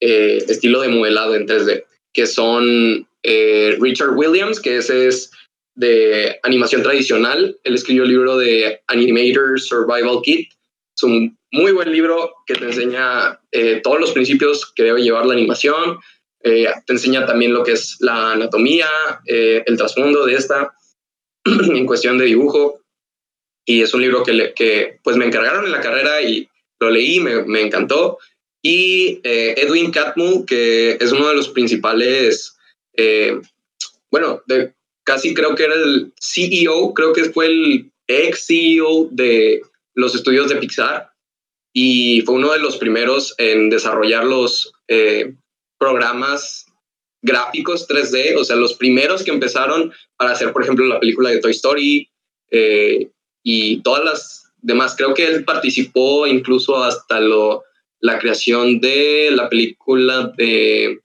[0.00, 5.32] eh, estilo de modelado en 3D, que son eh, Richard Williams, que ese es
[5.76, 7.56] de animación tradicional.
[7.62, 10.50] Él escribió el libro de Animator Survival Kit.
[10.96, 15.26] Es un muy buen libro que te enseña eh, todos los principios que debe llevar
[15.26, 15.98] la animación.
[16.42, 18.88] te enseña también lo que es la anatomía,
[19.26, 20.72] el trasfondo de esta.
[21.74, 22.80] en cuestión de dibujo.
[23.64, 27.42] Y es un libro que, pues me encargaron en la carrera y lo leí, me,
[27.42, 28.18] me encantó.
[28.62, 32.56] Y eh, Edwin Catmull, que es uno de los principales,
[32.94, 33.40] eh,
[34.10, 34.74] bueno, de,
[35.06, 39.62] casi creo que era el CEO, creo que fue el ex CEO de
[39.94, 41.10] los estudios de Pixar
[41.72, 45.34] y fue uno de los primeros en desarrollar los eh,
[45.78, 46.66] programas
[47.22, 51.38] gráficos 3D, o sea, los primeros que empezaron para hacer, por ejemplo, la película de
[51.38, 52.08] Toy Story
[52.50, 53.10] eh,
[53.42, 54.94] y todas las demás.
[54.96, 57.64] Creo que él participó incluso hasta lo,
[58.00, 61.00] la creación de la película de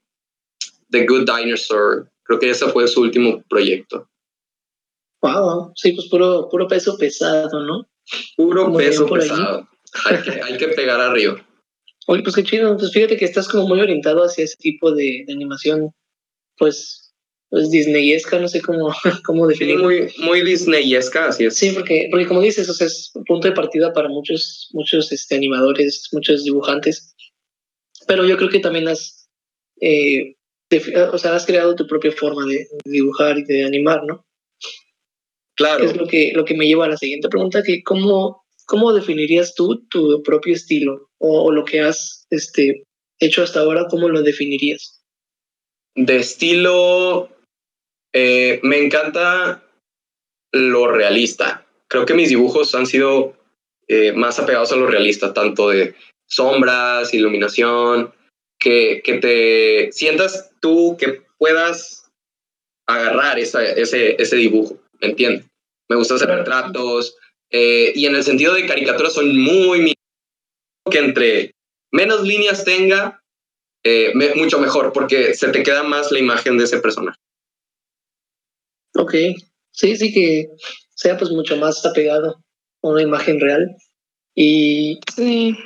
[0.90, 2.11] The Good Dinosaur.
[2.24, 4.08] Creo que ese fue su último proyecto.
[5.20, 7.88] Wow, sí, pues puro, puro peso pesado, ¿no?
[8.36, 9.68] Puro peso pesado.
[10.06, 11.46] Hay que, hay que pegar arriba.
[12.06, 12.76] Oye, pues qué chido.
[12.76, 15.92] Pues fíjate que estás como muy orientado hacia ese tipo de, de animación
[16.56, 17.14] pues,
[17.50, 18.92] pues disneyesca, no sé cómo,
[19.24, 19.84] cómo definirlo.
[19.84, 21.56] muy, muy disneyesca, así es.
[21.56, 25.12] Sí, porque, porque como dices, o sea, es un punto de partida para muchos, muchos
[25.12, 27.14] este, animadores, muchos dibujantes.
[28.06, 29.28] Pero yo creo que también has,
[29.80, 30.34] eh,
[31.12, 34.24] o sea, has creado tu propia forma de dibujar y de animar, ¿no?
[35.56, 35.84] Claro.
[35.84, 39.54] Es lo que, lo que me lleva a la siguiente pregunta, que cómo, cómo definirías
[39.54, 42.84] tú tu propio estilo o, o lo que has este,
[43.20, 45.02] hecho hasta ahora, cómo lo definirías?
[45.94, 47.28] De estilo,
[48.12, 49.62] eh, me encanta
[50.52, 51.66] lo realista.
[51.88, 53.34] Creo que mis dibujos han sido
[53.88, 55.94] eh, más apegados a lo realista, tanto de
[56.26, 58.12] sombras, iluminación,
[58.62, 62.08] que, que te sientas tú que puedas
[62.86, 65.46] agarrar esa, ese, ese dibujo, ¿me entiendes?
[65.88, 67.16] Me gusta hacer retratos
[67.50, 69.94] eh, y en el sentido de caricaturas son muy...
[70.90, 71.54] que entre
[71.90, 73.20] menos líneas tenga,
[73.82, 77.18] eh, mucho mejor, porque se te queda más la imagen de ese personaje.
[78.94, 79.14] Ok,
[79.72, 80.48] sí, sí que
[80.94, 82.40] sea pues mucho más apegado
[82.82, 83.76] a una imagen real.
[84.36, 85.56] Y, sí.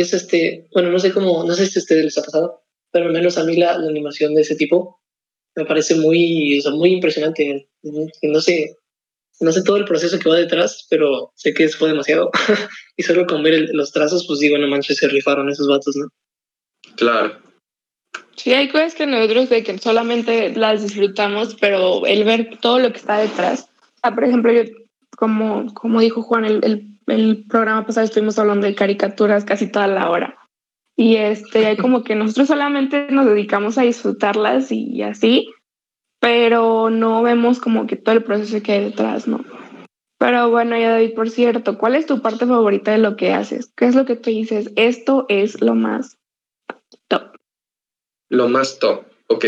[0.00, 3.06] Es este, bueno, no sé cómo, no sé si a ustedes les ha pasado, pero
[3.06, 5.00] al menos a mí la, animación de ese tipo
[5.54, 7.68] me parece muy, muy impresionante.
[7.82, 8.76] No sé,
[9.40, 12.30] no sé todo el proceso que va detrás, pero sé que fue demasiado.
[12.96, 16.08] y solo con ver los trazos, pues digo, no manches, se rifaron esos vatos, ¿no?
[16.96, 17.38] Claro.
[18.36, 22.92] Sí, hay cosas que nosotros de que solamente las disfrutamos, pero el ver todo lo
[22.92, 23.68] que está detrás.
[24.02, 24.62] Ah, por ejemplo, yo,
[25.16, 29.86] como, como dijo Juan, el, el, el programa pasado estuvimos hablando de caricaturas casi toda
[29.86, 30.38] la hora.
[30.96, 35.50] Y este, como que nosotros solamente nos dedicamos a disfrutarlas y así,
[36.20, 39.44] pero no vemos como que todo el proceso que hay detrás, ¿no?
[40.18, 43.70] Pero bueno, ya David, por cierto, ¿cuál es tu parte favorita de lo que haces?
[43.76, 44.72] ¿Qué es lo que tú dices?
[44.76, 46.16] Esto es lo más
[47.08, 47.36] top.
[48.30, 49.44] Lo más top, ok.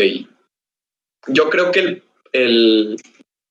[1.27, 2.97] Yo creo que el, el,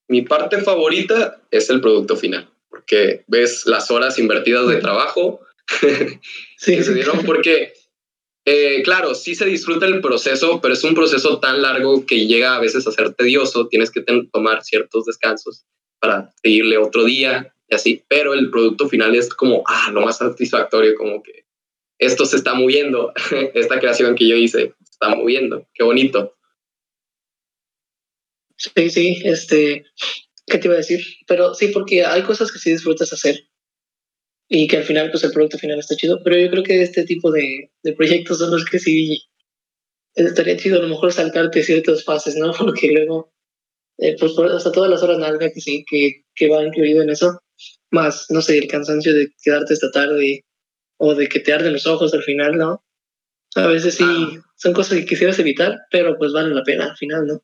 [0.08, 2.48] mi parte favorita es el producto final,
[2.88, 5.40] porque ves las horas invertidas de trabajo
[6.56, 7.74] sí, que se dieron, porque
[8.46, 12.56] eh, claro, sí se disfruta el proceso, pero es un proceso tan largo que llega
[12.56, 13.68] a veces a ser tedioso.
[13.68, 15.66] Tienes que tomar ciertos descansos
[16.00, 18.02] para seguirle otro día y así.
[18.08, 21.44] Pero el producto final es como, ah, lo más satisfactorio, como que
[21.98, 23.12] esto se está moviendo.
[23.52, 25.68] Esta creación que yo hice se está moviendo.
[25.74, 26.34] Qué bonito.
[28.56, 29.84] Sí, sí, este,
[30.48, 31.00] ¿qué te iba a decir?
[31.26, 33.48] Pero sí, porque hay cosas que sí disfrutas hacer
[34.48, 37.04] y que al final pues el producto final está chido, pero yo creo que este
[37.04, 39.22] tipo de, de proyectos son los que sí
[40.14, 42.52] estaría chido a lo mejor saltarte ciertas fases, ¿no?
[42.58, 43.32] Porque luego,
[43.98, 47.40] eh, pues hasta todas las horas nalga que sí, que, que va incluido en eso,
[47.90, 50.44] más, no sé, el cansancio de quedarte esta tarde
[50.98, 52.84] o de que te arden los ojos al final, ¿no?
[53.54, 54.42] A veces sí, ah.
[54.56, 57.42] son cosas que quisieras evitar, pero pues valen la pena al final, ¿no?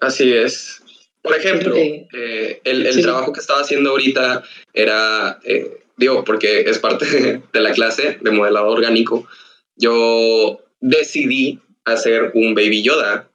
[0.00, 0.82] Así es.
[1.22, 6.78] Por ejemplo, eh, el, el trabajo que estaba haciendo ahorita era eh, digo, porque es
[6.78, 9.28] parte de la clase de modelado orgánico,
[9.76, 13.30] yo decidí hacer un Baby Yoda,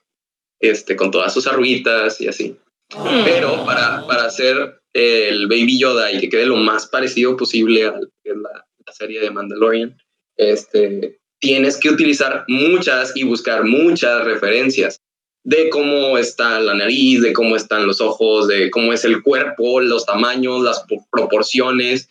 [0.59, 2.57] este, con todas sus arruguitas y así.
[2.95, 3.23] Mm.
[3.23, 7.91] Pero para, para hacer el Baby Yoda y que quede lo más parecido posible a
[7.91, 9.97] la, la serie de Mandalorian,
[10.37, 14.99] este, tienes que utilizar muchas y buscar muchas referencias
[15.45, 19.79] de cómo está la nariz, de cómo están los ojos, de cómo es el cuerpo,
[19.79, 22.09] los tamaños, las proporciones.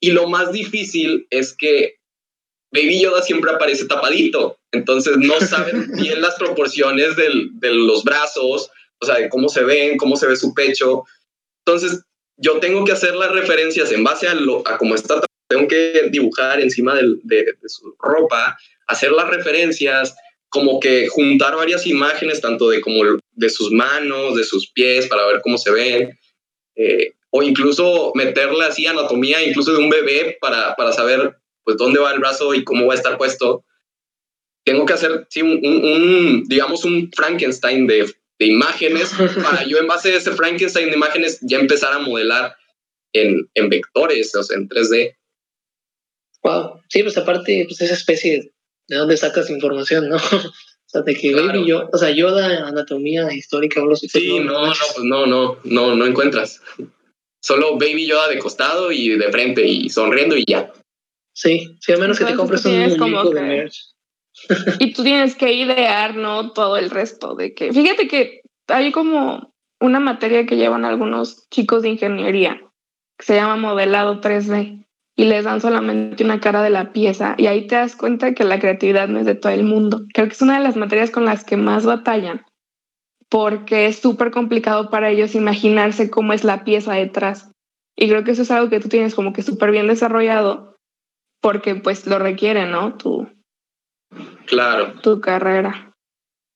[0.00, 1.98] Y lo más difícil es que
[2.72, 8.70] Baby Yoda siempre aparece tapadito, entonces no saben bien las proporciones del, de los brazos,
[8.98, 11.04] o sea, de cómo se ven, cómo se ve su pecho.
[11.66, 12.00] Entonces,
[12.38, 16.08] yo tengo que hacer las referencias en base a, lo, a cómo está, tengo que
[16.10, 20.16] dibujar encima de, de, su ropa, hacer las referencias,
[20.50, 25.24] como que juntar varias imágenes, tanto de como de sus manos, de sus pies, para
[25.26, 26.18] ver cómo se ven.
[26.74, 32.00] Eh, o incluso meterle así anatomía incluso de un bebé para, para saber pues dónde
[32.00, 33.64] va el brazo y cómo va a estar puesto.
[34.64, 40.12] Tengo que hacer, sí, un, digamos, un Frankenstein de, de imágenes para yo en base
[40.12, 42.56] a ese Frankenstein de imágenes ya empezar a modelar
[43.12, 45.16] en, en vectores, o sea, en 3D.
[46.42, 48.52] Wow, sí, pues aparte, pues esa especie
[48.90, 50.16] de dónde sacas información, ¿no?
[50.82, 51.64] O sea, de que claro.
[51.64, 55.56] yo, o sea, yo da anatomía histórica o los Sí, no, no, pues no, no,
[55.62, 56.60] no, no encuentras.
[57.40, 60.72] Solo Baby Yoda de costado y de frente y sonriendo y ya.
[61.32, 63.94] Sí, sí, a menos que te compres un muñeco de merch.
[64.80, 66.50] y tú tienes que idear, ¿no?
[66.50, 67.72] Todo el resto de que...
[67.72, 72.60] Fíjate que hay como una materia que llevan algunos chicos de ingeniería
[73.16, 74.84] que se llama modelado 3D
[75.20, 78.42] y les dan solamente una cara de la pieza y ahí te das cuenta que
[78.42, 80.06] la creatividad no es de todo el mundo.
[80.14, 82.46] Creo que es una de las materias con las que más batallan
[83.28, 87.50] porque es súper complicado para ellos imaginarse cómo es la pieza detrás.
[87.96, 90.78] Y creo que eso es algo que tú tienes como que súper bien desarrollado
[91.42, 92.96] porque pues lo requiere, ¿no?
[92.96, 93.28] Tu,
[94.46, 94.94] claro.
[95.02, 95.92] Tu carrera.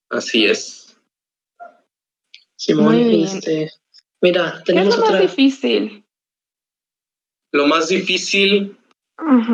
[0.09, 0.99] Así es.
[2.57, 3.71] Simón, este,
[4.23, 6.04] mira, tenemos ¿Qué es lo más difícil?
[7.55, 8.77] Lo más difícil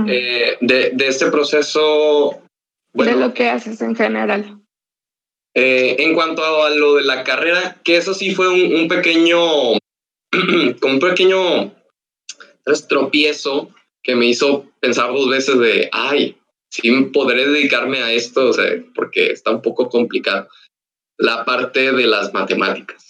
[0.09, 2.43] eh, de, de, este proceso...
[2.95, 4.59] de lo que haces en general.
[5.55, 9.39] Eh, en cuanto a lo de la carrera, que eso sí fue un, pequeño
[10.81, 11.75] con un pequeño
[12.89, 13.69] tropiezo
[14.03, 16.39] que me hizo pensar dos veces de, ay,
[16.71, 20.49] sí podré dedicarme a esto, o sea, porque está un poco complicado.
[21.19, 23.10] La parte de las matemáticas.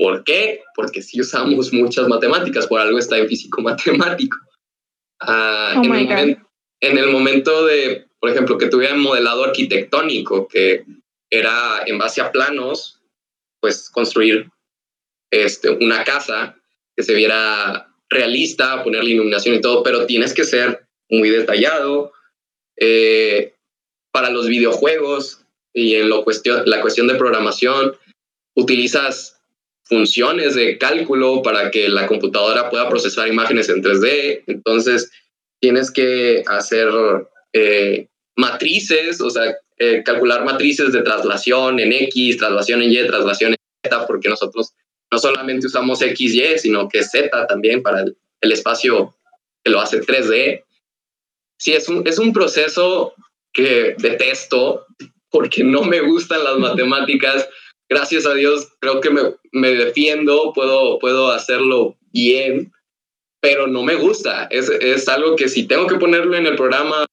[0.00, 0.62] ¿Por qué?
[0.74, 4.38] Porque sí usamos muchas matemáticas, por algo está en físico matemático.
[5.20, 10.86] Ah, oh en, el momento de, por ejemplo, que tuviera modelado arquitectónico, que
[11.28, 13.02] era en base a planos,
[13.60, 14.48] pues construir
[15.30, 16.56] este, una casa
[16.96, 22.14] que se viera realista, poner la iluminación y todo, pero tienes que ser muy detallado.
[22.78, 23.54] Eh,
[24.12, 25.44] para los videojuegos
[25.74, 27.94] y en lo cuestión, la cuestión de programación,
[28.56, 29.39] utilizas
[29.90, 34.44] funciones de cálculo para que la computadora pueda procesar imágenes en 3D.
[34.46, 35.10] Entonces,
[35.60, 36.88] tienes que hacer
[37.52, 43.50] eh, matrices, o sea, eh, calcular matrices de traslación en X, traslación en Y, traslación
[43.52, 44.72] en Z, porque nosotros
[45.10, 49.12] no solamente usamos X, Y, sino que Z también para el, el espacio
[49.64, 50.62] que lo hace 3D.
[51.58, 53.12] Sí, es un, es un proceso
[53.52, 54.86] que detesto
[55.30, 57.48] porque no me gustan las matemáticas
[57.90, 59.22] gracias a Dios, creo que me,
[59.52, 62.72] me, defiendo, puedo, puedo hacerlo bien,
[63.40, 64.46] pero no me gusta.
[64.50, 67.04] Es, es algo que si tengo que ponerlo en el programa,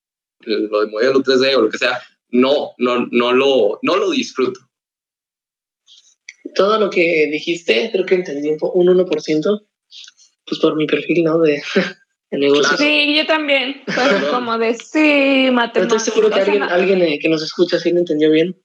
[0.41, 1.99] lo de modelo 3D o lo que sea,
[2.30, 4.59] no, no, no, lo, no lo disfruto.
[6.55, 9.67] Todo lo que dijiste, creo que entendí un, un 1%,
[10.45, 11.39] pues por mi perfil, ¿no?
[11.39, 11.61] De,
[12.32, 12.78] negocio.
[12.78, 13.82] Sí, yo también.
[14.32, 16.03] como de sí, matemáticas.
[16.03, 18.55] Estoy seguro que alguien, alguien eh, que nos escucha sí lo entendió bien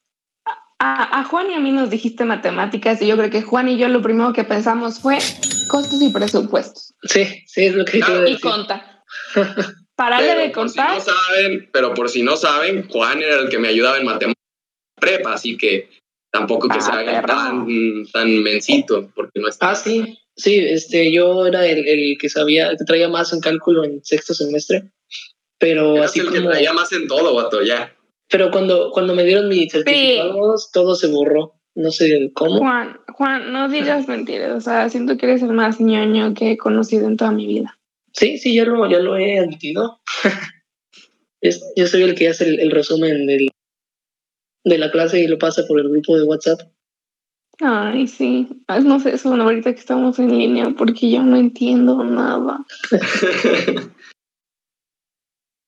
[0.84, 3.88] a, Juan y a mí nos dijiste matemáticas y yo creo que Juan y yo
[3.88, 5.18] lo primero que pensamos fue
[5.68, 6.94] costos y presupuestos.
[7.02, 8.26] Sí, sí, es lo que claro.
[8.26, 9.04] Y conta.
[9.96, 11.00] Parale de contar.
[11.00, 14.06] Si no saben, pero por si no saben, Juan era el que me ayudaba en
[14.06, 14.42] matemáticas
[14.98, 15.90] prepa, así que
[16.32, 17.66] tampoco que ah, se haga tan,
[18.12, 19.70] tan mensito, porque no está.
[19.70, 23.84] Ah, sí, sí, este, yo era el, el que sabía, que traía más en cálculo
[23.84, 24.90] en sexto semestre,
[25.58, 26.40] pero así el como...
[26.40, 27.94] que traía más en todo, vato, ya.
[28.32, 31.54] Pero cuando, cuando me dieron mis certificados, todo se borró.
[31.74, 32.58] No sé cómo.
[32.58, 34.56] Juan, Juan, no digas mentiras.
[34.56, 37.78] O sea, siento que eres el más ñoño que he conocido en toda mi vida.
[38.14, 40.00] Sí, sí, ya lo, ya lo he admitido.
[41.76, 43.50] yo soy el que hace el, resumen del,
[44.64, 46.60] de la clase y lo pasa por el grupo de WhatsApp.
[47.60, 48.48] Ay, sí.
[48.84, 52.64] No sé, eso ahorita que estamos en línea, porque yo no entiendo nada.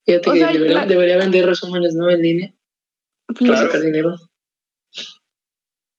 [0.07, 2.11] Fíjate que debería, vender resúmenes, ¿no?
[2.11, 2.54] En línea.
[3.27, 4.17] Para sacar dinero.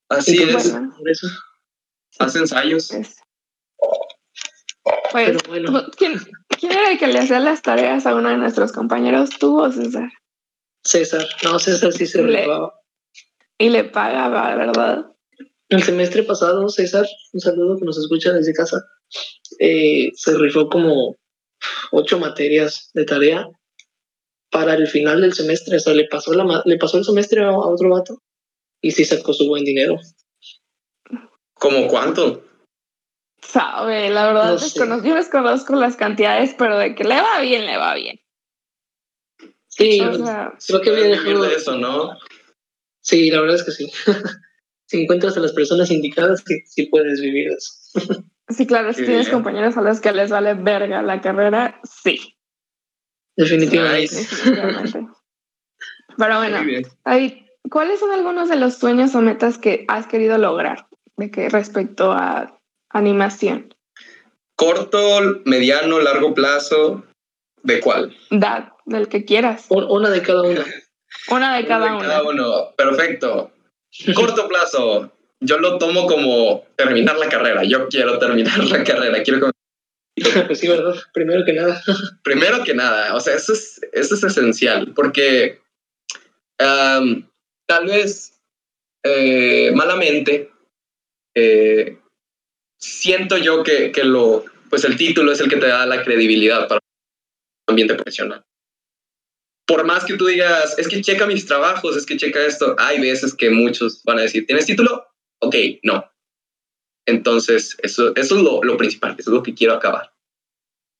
[0.09, 0.69] Así es.
[0.71, 1.27] Por eso.
[2.19, 2.89] Haz ensayos.
[2.89, 3.17] Pues,
[5.11, 5.85] pues bueno.
[5.97, 6.19] ¿quién,
[6.61, 9.31] era el que le hacía las tareas a uno de nuestros compañeros?
[9.39, 10.09] ¿Tú o César?
[10.83, 11.25] César.
[11.43, 12.73] No, César sí se rifaba.
[13.57, 15.05] Y le pagaba, ¿verdad?
[15.69, 18.85] El semestre pasado, César, un saludo que nos escucha desde casa,
[19.59, 21.15] eh, se rifó como
[21.91, 23.47] ocho materias de tarea
[24.55, 25.75] para el final del semestre.
[25.75, 28.21] O sea, le pasó, la, le pasó el semestre a, otro vato
[28.81, 29.99] y sí sacó su buen dinero.
[31.55, 32.41] ¿Cómo cuánto?
[33.41, 34.57] Sabe, la verdad,
[35.03, 38.21] yo les conozco las cantidades, pero de que le va bien, le va bien.
[39.67, 40.01] Sí,
[40.67, 42.17] creo que dejado de eso, ¿no?
[43.01, 43.91] Sí, la verdad es que sí.
[44.85, 47.73] si encuentras a las personas indicadas, sí, sí puedes vivir eso.
[48.49, 52.34] sí, claro, si tienes compañeros a los que les vale verga la carrera, sí.
[53.37, 54.27] Definitivamente.
[56.17, 56.59] Pero bueno,
[57.69, 62.11] ¿cuáles son algunos de los sueños o metas que has querido lograr de que respecto
[62.11, 62.59] a
[62.89, 63.73] animación?
[64.55, 67.03] Corto, mediano, largo plazo,
[67.63, 68.15] ¿de cuál?
[68.29, 69.65] Da, del que quieras.
[69.69, 70.61] Una de cada uno.
[71.29, 73.51] una de cada, Cada uno, perfecto.
[74.13, 75.11] Corto plazo,
[75.41, 77.63] yo lo tomo como terminar la carrera.
[77.63, 79.51] Yo quiero terminar la carrera, quiero
[80.55, 80.95] sí, ¿verdad?
[81.13, 81.81] Primero que nada.
[82.23, 85.61] Primero que nada, o sea, eso es, eso es esencial, porque
[86.57, 88.39] tal vez
[89.03, 90.49] eh, malamente
[91.35, 91.97] eh,
[92.79, 96.67] siento yo que, que, lo, pues el título es el que te da la credibilidad
[96.67, 96.79] para
[97.67, 98.43] un ambiente profesional.
[99.67, 103.01] Por más que tú digas, es que checa mis trabajos, es que checa esto, hay
[103.01, 105.07] veces que muchos van a decir, ¿tienes título?
[105.39, 106.09] Ok, no.
[107.05, 110.11] Entonces, eso, eso es lo, lo principal, eso es lo que quiero acabar.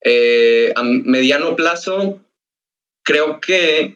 [0.07, 2.21] Eh, a mediano plazo,
[3.03, 3.95] creo que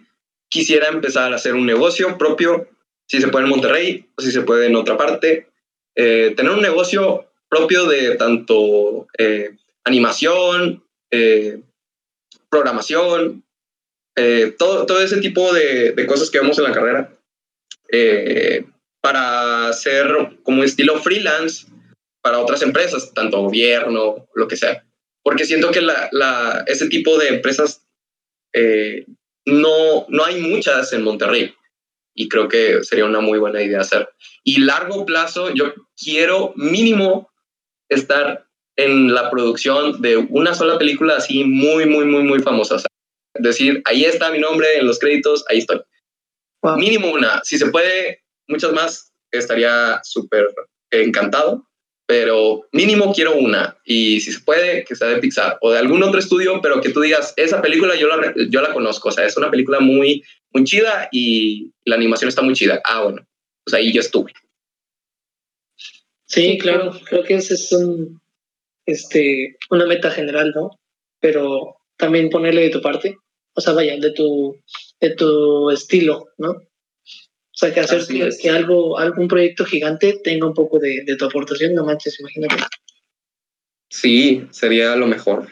[0.49, 2.67] quisiera empezar a hacer un negocio propio,
[3.07, 5.49] si se puede en Monterrey o si se puede en otra parte.
[5.95, 10.83] Eh, tener un negocio propio de tanto eh, animación,
[12.49, 13.43] programación,
[14.57, 17.15] todo, todo ese tipo de, de, cosas que vemos en la carrera.
[19.01, 21.67] para hacer como estilo freelance
[22.21, 24.85] para otras empresas, tanto gobierno, lo que sea.
[25.23, 27.85] Porque siento que la, la, ese tipo de empresas
[28.53, 29.05] eh,
[29.45, 31.53] no, no hay muchas en Monterrey
[32.15, 34.09] y creo que sería una muy buena idea hacer.
[34.43, 37.31] Y largo plazo, yo quiero mínimo
[37.89, 38.45] estar
[38.75, 42.77] en la producción de una sola película así muy, muy, muy, muy famosa.
[43.35, 45.81] decir, ahí está mi nombre en los créditos, ahí estoy.
[46.77, 47.41] Mínimo una.
[47.43, 50.47] Si se puede, muchas más, estaría súper
[50.91, 51.68] encantado,
[52.09, 53.77] pero mínimo quiero una.
[53.85, 56.89] Y si se puede, que sea de Pixar o de algún otro estudio, pero que
[56.89, 59.09] tú digas, esa película yo la, yo la conozco.
[59.09, 62.81] O sea, es una película muy, muy chida y la animación está muy chida.
[62.83, 63.27] Ah, bueno,
[63.63, 64.33] pues ahí yo estuve.
[66.25, 68.19] Sí, claro, creo que ese es un,
[68.87, 70.79] este, una meta general, ¿no?
[71.19, 73.17] Pero también ponerle de tu parte,
[73.53, 74.57] o sea, vaya, de tu,
[74.99, 76.55] de tu estilo, ¿no?
[77.59, 81.25] O sea, que hacer que, algo, algún proyecto gigante tenga un poco de, de tu
[81.25, 82.55] aportación, no manches, imagínate.
[83.89, 85.49] Sí, sería lo mejor.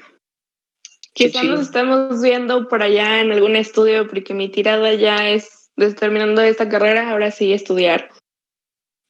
[1.11, 6.41] Quizá nos estamos viendo por allá en algún estudio, porque mi tirada ya es, terminando
[6.41, 8.09] esta carrera, ahora sí estudiar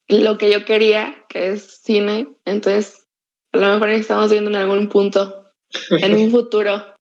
[0.07, 2.29] lo que yo quería, que es cine.
[2.45, 3.05] Entonces,
[3.51, 5.51] a lo mejor estamos viendo en algún punto,
[5.91, 6.95] en un futuro.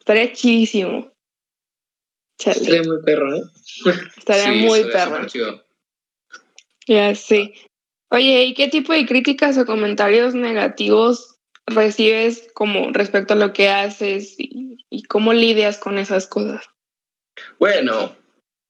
[0.00, 1.07] Estaría chidísimo.
[2.38, 3.42] Estaría muy perro, ¿eh?
[4.16, 5.26] Estaría muy perro.
[6.86, 7.54] Ya, sí.
[8.10, 11.36] Oye, ¿y qué tipo de críticas o comentarios negativos
[11.66, 16.64] recibes como respecto a lo que haces y, y cómo lidias con esas cosas?
[17.58, 18.16] Bueno,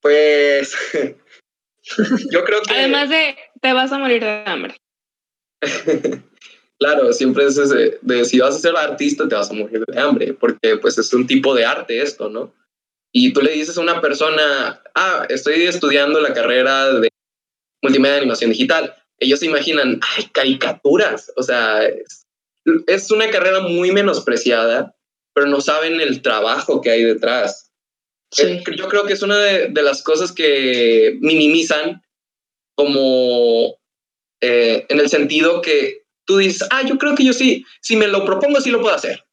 [0.01, 0.75] pues
[2.31, 2.75] yo creo que...
[2.75, 4.77] Además de, te vas a morir de hambre.
[6.79, 10.01] claro, siempre es ese, de si vas a ser artista te vas a morir de
[10.01, 12.53] hambre, porque pues es un tipo de arte esto, ¿no?
[13.13, 17.09] Y tú le dices a una persona, ah, estoy estudiando la carrera de
[17.83, 18.95] multimedia de animación digital.
[19.19, 21.33] Ellos se imaginan, ay, caricaturas.
[21.37, 22.27] O sea, es,
[22.87, 24.95] es una carrera muy menospreciada,
[25.35, 27.73] pero no saben el trabajo que hay detrás.
[28.31, 28.63] Sí.
[28.77, 32.03] Yo creo que es una de, de las cosas que minimizan
[32.75, 33.79] como
[34.41, 38.07] eh, en el sentido que tú dices, ah, yo creo que yo sí, si me
[38.07, 39.25] lo propongo, sí lo puedo hacer.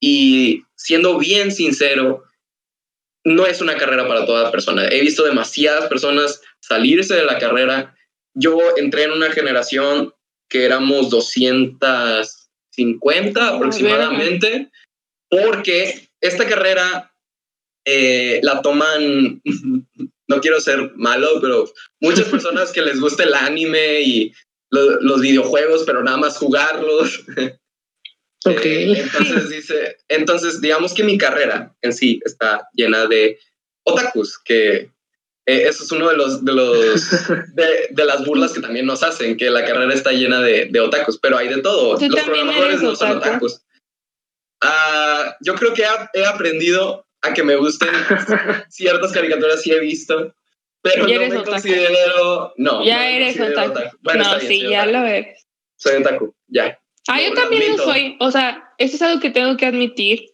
[0.00, 2.24] Y siendo bien sincero,
[3.24, 4.88] no es una carrera para toda persona.
[4.88, 7.94] He visto demasiadas personas salirse de la carrera.
[8.34, 10.12] Yo entré en una generación
[10.48, 14.72] que éramos 250 aproximadamente,
[15.28, 17.14] porque esta carrera
[17.86, 19.40] eh, la toman
[20.30, 24.32] no quiero ser malo, pero muchas personas que les gusta el anime y
[24.70, 27.24] los videojuegos, pero nada más jugarlos.
[28.46, 28.64] Ok.
[28.64, 33.38] Eh, entonces dice, entonces digamos que mi carrera en sí está llena de
[33.84, 34.90] otakus, que
[35.46, 37.10] eh, eso es uno de los de los
[37.54, 41.18] de, las burlas que también nos hacen, que la carrera está llena de, de otakus,
[41.18, 41.98] pero hay de todo.
[42.00, 43.62] Los programadores no son otakus.
[44.62, 45.84] Ah, yo creo que
[46.14, 47.88] he aprendido a que me gusten
[48.68, 50.34] ciertas caricaturas sí he visto,
[50.82, 52.54] pero no me considero...
[52.56, 53.96] No, ya eres otaku.
[54.00, 55.46] Bueno, no, sí, ya lo eres.
[55.76, 56.79] Soy otaku, ya.
[57.10, 58.16] Ah, yo también lo soy.
[58.20, 60.30] O sea, eso es algo que tengo que admitir.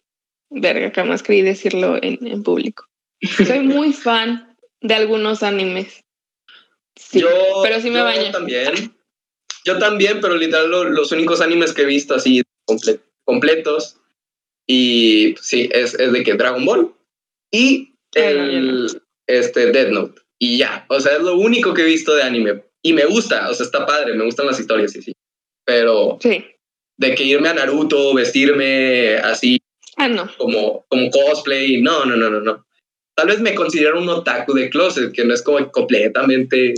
[0.49, 2.85] Verga, jamás creí decirlo en, en público.
[3.45, 6.03] Soy muy fan de algunos animes.
[6.95, 7.29] Sí, yo,
[7.63, 8.25] pero sí me baño.
[8.25, 8.95] Yo también.
[9.65, 12.41] Yo también, pero literal los únicos animes que he visto así
[13.25, 13.99] completos
[14.67, 16.93] y sí, es, es de que Dragon Ball
[17.51, 20.21] y el este, Dead Note.
[20.39, 22.63] Y ya, o sea, es lo único que he visto de anime.
[22.81, 25.13] Y me gusta, o sea, está padre, me gustan las historias y sí.
[25.65, 26.45] Pero sí.
[26.97, 29.59] De que irme a Naruto, vestirme así
[29.97, 30.29] ah, no.
[30.37, 32.65] como, como cosplay, no, no, no, no, no.
[33.15, 36.75] Tal vez me considero un otaku de closet, que no es como completamente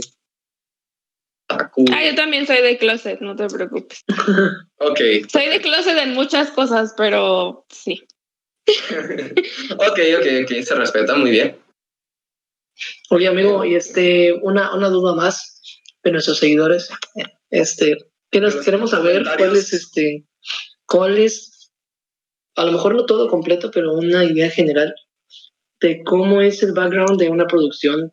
[1.49, 4.03] Ah, yo también soy de closet, no te preocupes.
[4.78, 4.99] ok.
[5.28, 8.03] Soy de closet en muchas cosas, pero sí.
[8.67, 11.57] ok, ok, ok, se respeta muy bien.
[13.09, 15.59] Oye, amigo, y este, una, una duda más
[16.03, 16.89] de nuestros seguidores.
[17.49, 17.97] Este,
[18.30, 20.25] queremos saber cuál es este,
[20.86, 21.71] cuál es,
[22.55, 24.93] a lo mejor no todo completo, pero una idea general
[25.82, 28.11] de cómo es el background de una producción,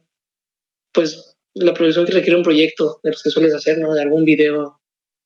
[0.92, 3.94] pues la producción que requiere un proyecto de los que sueles hacer, ¿no?
[3.94, 4.80] De algún video,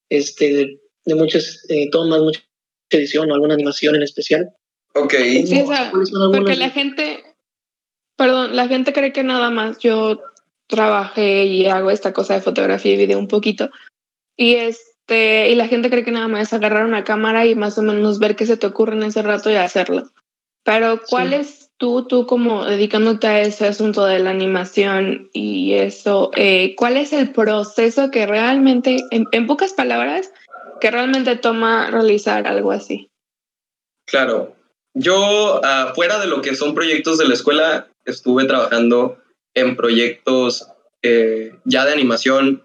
[0.09, 2.41] este, de, muchas eh, tomas, mucha
[2.89, 4.51] edición o alguna animación en especial.
[4.95, 5.15] Ok.
[5.45, 7.25] Sí, o sea, porque la gente,
[8.17, 10.23] perdón, la gente cree que nada más yo
[10.67, 13.71] trabajé y hago esta cosa de fotografía y video un poquito.
[14.37, 17.77] Y este, y la gente cree que nada más es agarrar una cámara y más
[17.79, 20.11] o menos ver qué se te ocurre en ese rato y hacerlo.
[20.65, 26.31] Pero ¿cuál es tú, tú como dedicándote a ese asunto de la animación y eso,
[26.37, 30.31] eh, ¿cuál es el proceso que realmente, en, pocas palabras,
[30.81, 33.11] que realmente toma realizar algo así?
[34.07, 34.55] Claro,
[34.93, 39.17] yo uh, fuera de lo que son proyectos de la escuela, estuve trabajando
[39.55, 40.69] en proyectos
[41.03, 42.63] eh, ya de animación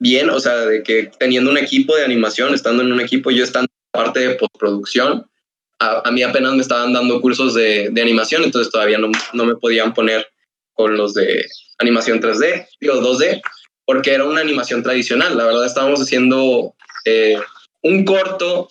[0.00, 3.44] bien, o sea, de que teniendo un equipo de animación, estando en un equipo, yo
[3.44, 5.30] estando en parte de postproducción,
[5.78, 9.44] a, a, mí apenas me estaban dando cursos de, de animación, entonces todavía no, no,
[9.44, 10.26] me podían poner
[10.72, 11.46] con los de
[11.78, 13.40] animación 3D, digo 2D,
[13.84, 15.36] porque era una animación tradicional.
[15.36, 16.74] La verdad, estábamos haciendo
[17.04, 17.38] eh,
[17.82, 18.68] un corto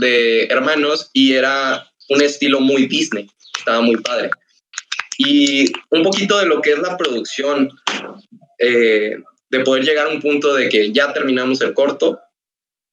[0.00, 3.28] de hermanos y era un estilo muy Disney,
[3.58, 4.30] estaba muy padre.
[5.18, 7.70] Y un poquito de lo que es la producción,
[8.58, 9.16] eh,
[9.50, 12.20] de poder llegar a un punto de que ya terminamos el corto,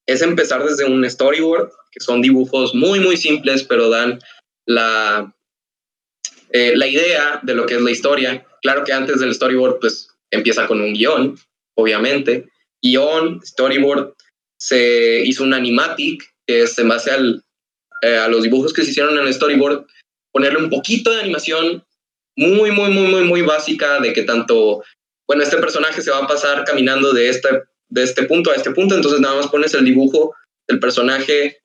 [0.06, 4.18] es empezar desde un storyboard, que son dibujos muy, muy simples, pero dan
[4.66, 5.34] la,
[6.50, 8.46] eh, la idea de lo que es la historia.
[8.62, 11.38] Claro que antes del storyboard, pues empieza con un guion,
[11.76, 12.46] obviamente.
[12.82, 14.14] Guión, storyboard,
[14.58, 17.42] se hizo un animatic, que es en base al,
[18.02, 19.86] eh, a los dibujos que se hicieron en el storyboard,
[20.32, 21.84] ponerle un poquito de animación
[22.36, 24.82] muy, muy, muy, muy, muy básica de que tanto,
[25.26, 27.48] bueno, este personaje se va a pasar caminando de este,
[27.88, 30.34] de este punto a este punto, entonces nada más pones el dibujo
[30.68, 31.58] del personaje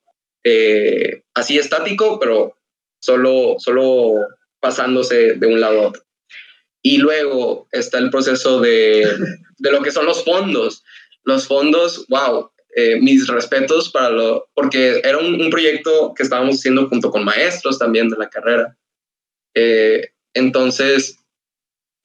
[0.44, 2.56] eh, así estático, pero
[3.00, 4.14] solo, solo
[4.60, 6.02] pasándose de un lado a otro.
[6.82, 9.06] Y luego está el proceso de,
[9.58, 10.82] de lo que son los fondos.
[11.24, 16.56] Los fondos, wow, eh, mis respetos para lo, porque era un, un, proyecto que estábamos
[16.56, 18.76] haciendo junto con maestros también de la carrera.
[19.54, 21.18] Eh, entonces,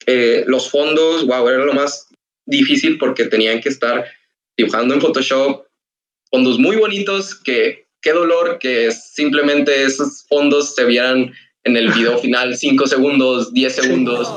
[0.08, 2.08] eh, los fondos, wow, era lo más
[2.46, 4.06] difícil porque tenían que estar
[4.58, 5.66] dibujando en Photoshop
[6.32, 11.34] fondos muy bonitos que qué dolor que simplemente esos fondos se vieran
[11.64, 14.30] en el video final 5 segundos, 10 segundos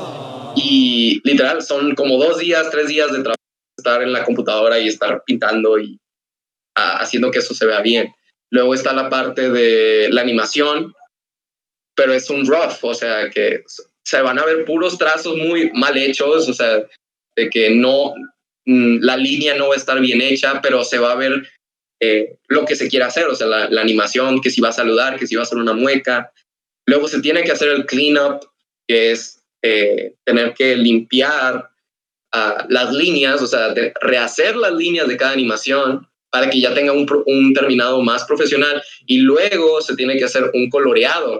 [0.55, 3.35] y literal son como dos días, tres días de trabajo
[3.77, 5.99] estar en la computadora y estar pintando y
[6.75, 8.13] a, haciendo que eso se vea bien.
[8.51, 10.93] Luego está la parte de la animación,
[11.95, 13.63] pero es un rough, o sea, que
[14.09, 16.83] se van a ver puros trazos muy mal hechos, o sea,
[17.35, 18.15] de que no,
[18.65, 21.47] mm, la línea no va a estar bien hecha, pero se va a ver
[22.01, 25.19] eh, lo que se quiere hacer, o sea, la, animación, que si va a saludar,
[25.19, 26.31] que si va a hacer una mueca.
[26.87, 28.45] Luego se tiene que hacer el cleanup,
[28.87, 31.69] que es eh, tener que limpiar
[32.33, 36.93] uh, las líneas, o sea, rehacer las líneas de cada animación para que ya tenga
[36.93, 41.39] un, terminado más profesional y luego se tiene que hacer un coloreado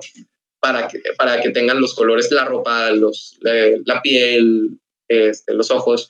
[0.59, 5.71] para que, para que tengan los colores, la ropa, los, eh, la piel, este, los
[5.71, 6.09] ojos.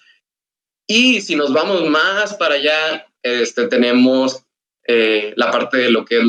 [0.87, 4.43] Y si nos vamos más para allá, este, tenemos
[4.87, 6.25] eh, la parte de lo que es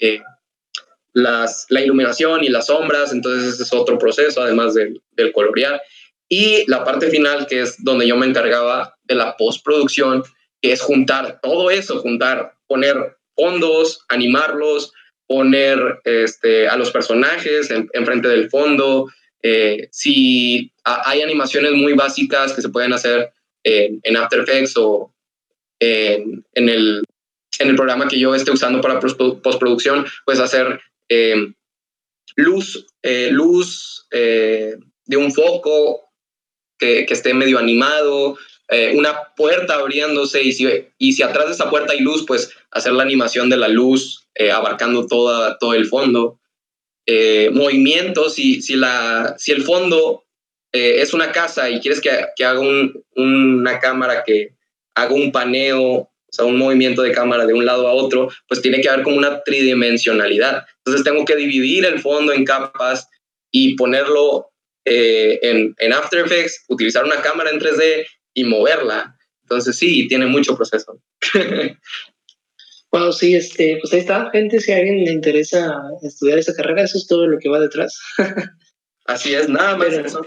[0.00, 0.20] eh,
[1.14, 5.80] las, la iluminación y las sombras, entonces ese es otro proceso, además del, del colorear.
[6.28, 10.24] Y la parte final, que es donde yo me encargaba de la postproducción,
[10.62, 14.92] que es juntar todo eso, juntar, poner fondos, animarlos,
[15.32, 19.10] poner este, a los personajes enfrente en del fondo.
[19.42, 23.32] Eh, si hay animaciones muy básicas que se pueden hacer
[23.64, 25.10] en, en After Effects o
[25.80, 27.02] en, en, el,
[27.60, 30.78] en el programa que yo esté usando para postproducción, pues hacer
[31.08, 31.54] eh,
[32.36, 34.76] luz, eh, luz eh,
[35.06, 36.12] de un foco
[36.78, 38.36] que, que, esté medio animado,
[38.68, 40.68] eh, una puerta abriéndose y si,
[40.98, 44.21] y si atrás de esa puerta hay luz, pues hacer la animación de la luz
[44.34, 46.38] eh, abarcando toda, todo el fondo.
[47.06, 50.24] Eh, movimientos, si, si, la, si el fondo
[50.72, 54.54] eh, es una casa y quieres que, que haga un, una cámara que
[54.94, 58.62] haga un paneo, o sea, un movimiento de cámara de un lado a otro, pues
[58.62, 60.64] tiene que haber como una tridimensionalidad.
[60.78, 63.08] Entonces tengo que dividir el fondo en capas
[63.50, 64.48] y ponerlo
[64.84, 69.16] eh, en, en, After Effects, utilizar una cámara en 3D y moverla.
[69.42, 70.98] Entonces sí, tiene mucho proceso.
[72.92, 76.82] Bueno, sí, este, pues ahí está, gente, si a alguien le interesa estudiar esa carrera,
[76.82, 77.98] eso es todo lo que va detrás.
[79.06, 80.26] Así es, nada más Pero, eso.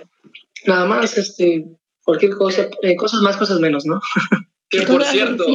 [0.65, 1.63] Nada más, este,
[2.03, 4.01] cualquier cosa, eh, cosas más, cosas menos, ¿no?
[4.69, 5.45] que por cierto,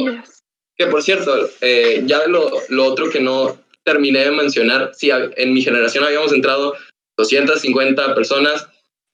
[0.77, 5.53] que por cierto, eh, ya lo, lo otro que no terminé de mencionar, sí, en
[5.53, 6.75] mi generación habíamos entrado
[7.17, 8.69] 250 personas,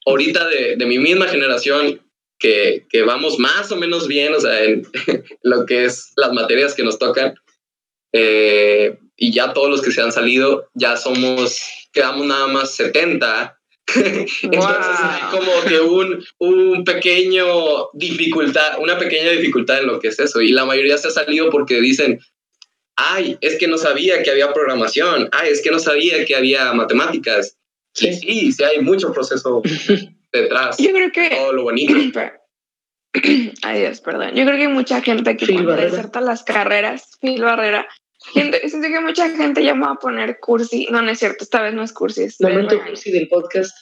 [0.05, 1.99] ahorita de, de mi misma generación,
[2.37, 4.85] que, que, vamos más o menos bien, o sea, en
[5.41, 7.33] lo que es las materias que nos tocan,
[8.13, 11.59] eh, y ya todos los que se han salido, ya somos,
[11.91, 13.59] quedamos nada más 70.
[13.95, 15.09] Entonces wow.
[15.09, 20.41] hay como que un, un pequeño dificultad, una pequeña dificultad en lo que es eso.
[20.41, 22.19] Y la mayoría se ha salido porque dicen,
[22.95, 26.73] ay, es que no sabía que había programación, ay, es que no sabía que había
[26.73, 27.57] matemáticas.
[27.93, 29.61] Sí, sí, sí hay mucho proceso
[30.31, 30.77] detrás.
[30.77, 31.93] Yo creo que todo lo bonito.
[33.63, 34.31] Ay Dios, perdón.
[34.35, 37.87] Yo creo que hay mucha gente que Phil cuando deserta las carreras, Phil Barrera,
[38.33, 40.87] gente, siento que mucha gente ya me va a poner cursi.
[40.91, 42.23] No, no es cierto, esta vez no es cursi.
[42.23, 42.89] Es Momento regaño.
[42.89, 43.75] cursi del podcast.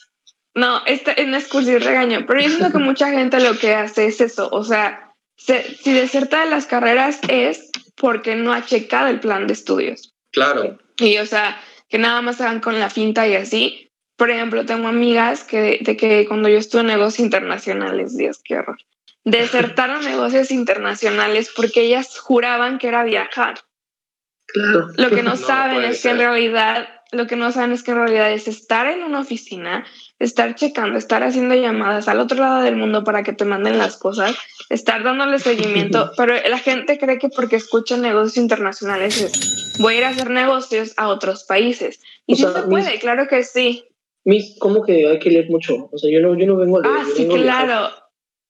[0.54, 2.24] No, este no es cursi, es regaño.
[2.26, 4.48] Pero yo siento que mucha gente lo que hace es eso.
[4.52, 9.46] O sea, se- si deserta de las carreras es porque no ha checado el plan
[9.46, 10.14] de estudios.
[10.32, 10.78] Claro.
[10.98, 13.82] Y o sea, que nada más hagan con la finta y así.
[14.16, 18.56] Por ejemplo, tengo amigas que de que cuando yo estuve en negocios internacionales, Dios, qué
[18.56, 18.78] horror,
[19.26, 23.58] desertaron negocios internacionales porque ellas juraban que era viajar.
[24.46, 24.88] Claro.
[24.96, 26.26] Lo que no, No saben es que en ser.
[26.28, 29.84] realidad, lo que no saben es que en realidad es estar en una oficina,
[30.20, 33.96] estar checando, estar haciendo llamadas al otro lado del mundo para que te manden las
[33.96, 34.36] cosas,
[34.70, 39.98] estar dándole seguimiento, pero la gente cree que porque escuchan negocios internacionales es voy a
[39.98, 42.00] ir a hacer negocios a otros países.
[42.26, 43.84] Y O sí sea, se mis- puede, claro que sí.
[44.24, 45.88] Mis, ¿cómo que hay que leer mucho?
[45.92, 46.94] O sea, yo no, yo no vengo a leer.
[46.96, 47.90] Ah, sí, vengo a claro.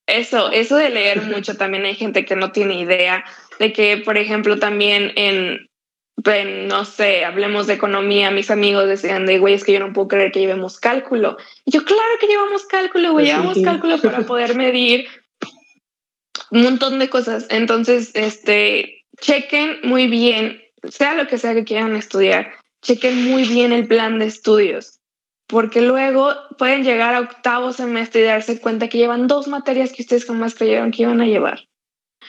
[0.06, 3.24] Eso, eso de leer mucho también hay gente que no tiene idea
[3.58, 5.68] de que, por ejemplo, también en,
[6.24, 9.92] en, no sé, hablemos de economía, mis amigos decían de, güey, es que yo no
[9.92, 11.36] puedo creer que llevemos cálculo.
[11.64, 13.32] Y yo, claro que llevamos cálculo, güey, Sí.
[13.32, 15.08] llevamos cálculo para poder medir
[16.50, 17.46] un montón de cosas.
[17.50, 22.52] Entonces, este, chequen muy bien, sea lo que sea que quieran estudiar,
[22.82, 24.95] chequen muy bien el plan de estudios,
[25.46, 30.02] porque luego pueden llegar a octavo semestre y darse cuenta que llevan dos materias que
[30.02, 31.68] ustedes jamás creyeron que iban a llevar.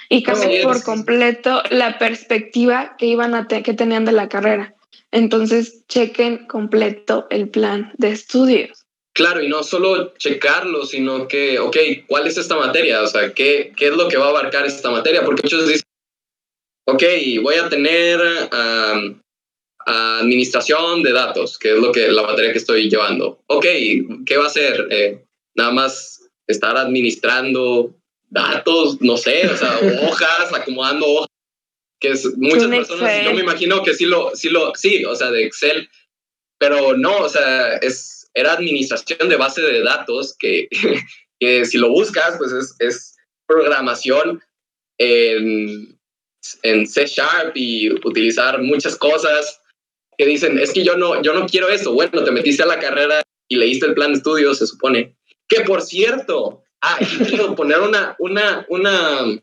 [0.09, 0.63] Y es.
[0.63, 4.75] por completo la perspectiva que iban a te- que tenían de la carrera.
[5.11, 8.83] Entonces, chequen completo el plan de estudios.
[9.13, 11.75] Claro, y no solo checarlo, sino que, ok,
[12.07, 13.01] ¿cuál es esta materia?
[13.01, 15.23] O sea, ¿qué, qué es lo que va a abarcar esta materia?
[15.23, 15.81] Porque muchos dicen,
[16.87, 17.03] ok,
[17.41, 18.19] voy a tener
[18.51, 19.19] am,
[19.87, 23.41] administración de datos, que es lo que la materia que estoy llevando.
[23.47, 23.65] Ok,
[24.25, 24.87] ¿qué va a hacer?
[24.91, 25.23] Eh,
[25.55, 27.95] nada más estar administrando
[28.29, 31.29] datos, no sé, o sea, hojas, acomodando hojas,
[32.01, 33.25] que es muchas personas, Excel.
[33.25, 35.89] yo me imagino que sí lo, sí lo, sí, o sea, de Excel,
[36.59, 40.67] pero no, o sea, es, era administración de base de datos que,
[41.39, 43.15] que si lo buscas, pues es, es
[43.47, 44.41] programación
[44.99, 45.97] en,
[46.63, 49.61] en C Sharp y utilizar muchas cosas
[50.17, 51.93] que dicen, es que yo no, yo no quiero eso.
[51.93, 55.15] Bueno, te metiste a la carrera y leíste el plan de estudios, se supone.
[55.47, 56.97] Que por cierto, ah,
[57.27, 59.39] quiero poner una, una, una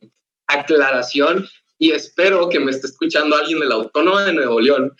[0.49, 1.49] aclaración
[1.79, 4.95] y espero que me esté escuchando alguien de la Autónoma de Nuevo León.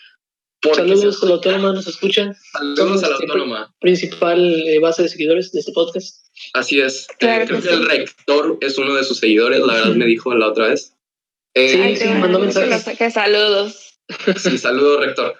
[0.73, 2.35] Saludos se- a la autónoma, nos escuchan.
[2.53, 3.39] Saludos a la Siempre.
[3.39, 3.75] Autónoma.
[3.79, 6.25] Principal eh, base de seguidores de este podcast.
[6.53, 7.07] Así es.
[7.19, 10.05] Claro Eh, creo que que el rector es uno de sus seguidores, la verdad me
[10.05, 10.93] dijo la otra vez.
[11.53, 13.13] Eh, Sí, sí, mandó mensajes.
[13.13, 13.99] saludos.
[14.37, 15.35] Sí, saludo, rector.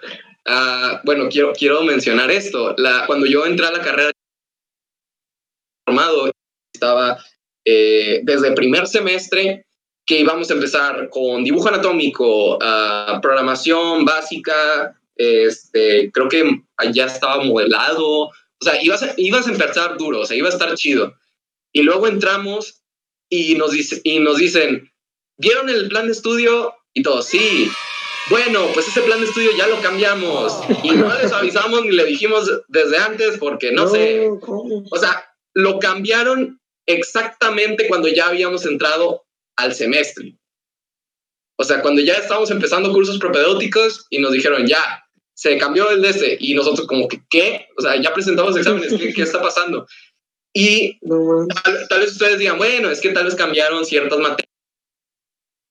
[0.46, 2.74] Ah, bueno, quiero, quiero mencionar esto.
[2.78, 4.12] La, cuando yo entré a la carrera
[5.84, 6.30] formado,
[6.72, 7.18] estaba
[7.64, 9.66] eh, desde primer semestre
[10.06, 17.42] que íbamos a empezar con dibujo anatómico, ah, programación básica, este, creo que ya estaba
[17.42, 21.14] modelado, o sea, ibas a, ibas a empezar duro, o sea, iba a estar chido.
[21.72, 22.82] Y luego entramos
[23.28, 24.92] y nos, dice, y nos dicen,
[25.38, 26.74] ¿vieron el plan de estudio?
[26.94, 27.70] Y todos, sí.
[28.28, 32.04] Bueno, pues ese plan de estudio ya lo cambiamos y no les avisamos ni le
[32.04, 34.28] dijimos desde antes porque no, sé.
[34.40, 34.84] ¿cómo?
[34.90, 35.24] O sea,
[35.54, 39.24] lo cambiaron exactamente cuando ya habíamos entrado
[39.56, 40.36] al semestre.
[41.58, 45.04] O sea, cuando ya estábamos empezando cursos propedéuticos y nos dijeron, ya,
[45.34, 46.36] se cambió el de este.
[46.40, 47.68] Y nosotros como que, ¿qué?
[47.78, 49.86] O sea, ya presentamos exámenes, ¿qué, qué está pasando?
[50.52, 54.45] Y No, tal, tal vez ustedes digan, bueno, es que tal vez cambiaron ciertas materias.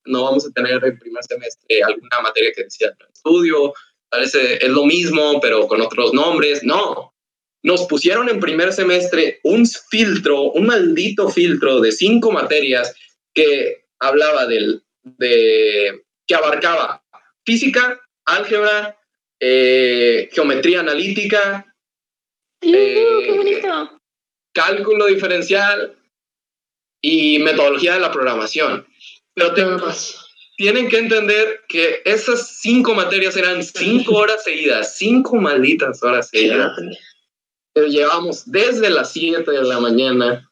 [0.05, 3.73] No vamos a tener el primer semestre alguna materia que decía plan de estudio,
[4.09, 6.63] tal vez eh, es lo mismo, pero con otros nombres.
[6.63, 7.13] No,
[7.63, 12.93] nos pusieron en primer semestre un filtro, un maldito filtro de cinco materias
[13.33, 17.03] que hablaba del, de, que abarcaba
[17.43, 18.97] física, álgebra,
[19.39, 21.65] eh, geometría analítica,
[22.61, 24.01] Eh, qué bonito.
[24.53, 25.95] cálculo diferencial
[27.01, 28.87] y metodología de la programación.
[29.35, 30.17] Pero más.
[30.57, 36.71] tienen que entender que esas cinco materias eran cinco horas seguidas, cinco malditas horas seguidas.
[37.75, 40.49] llevamos desde las 7 de la mañana.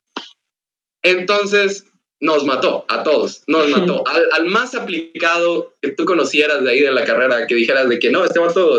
[1.02, 1.86] Entonces
[2.20, 4.04] nos mató a todos, nos mató.
[4.08, 8.00] Al, al más aplicado que tú conocieras de ahí de la carrera, que dijeras de
[8.00, 8.78] que no, este vato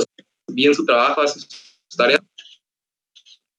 [0.49, 2.21] bien su trabajo, hace sus tareas.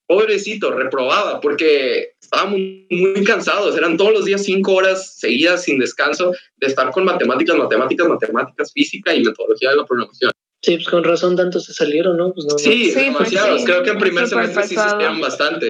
[0.08, 2.60] Pobrecito, reprobaba porque estábamos
[2.90, 3.78] muy cansados.
[3.78, 8.72] Eran todos los días cinco horas seguidas sin descanso de estar con matemáticas, matemáticas, matemáticas,
[8.74, 10.32] física y metodología de la programación.
[10.62, 12.34] Sí, pues con razón tantos se salieron, ¿no?
[12.34, 13.62] Pues no, Sí, Sí, demasiados.
[13.62, 15.70] sí, Creo que en primer semestre sí se salieron bastante.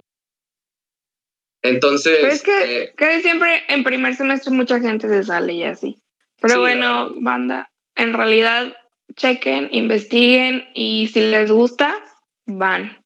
[1.61, 2.17] Entonces.
[2.21, 5.97] Pero es que, eh, que, siempre en primer semestre mucha gente se sale y así.
[6.41, 8.75] Pero bueno, banda, en realidad
[9.15, 11.97] chequen, investiguen y si les gusta,
[12.45, 13.03] van.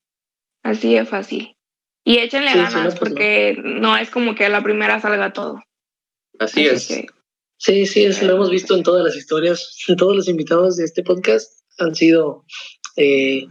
[0.64, 1.56] Así de fácil.
[2.04, 3.98] Y échenle ganas porque no.
[3.98, 5.62] es como que a la primera salga todo.
[6.40, 6.88] Así, es.
[7.58, 9.78] Sí, sí, eso lo hemos visto en todas las historias.
[9.98, 12.46] Todos los invitados de este podcast han sido,
[12.96, 13.46] eh,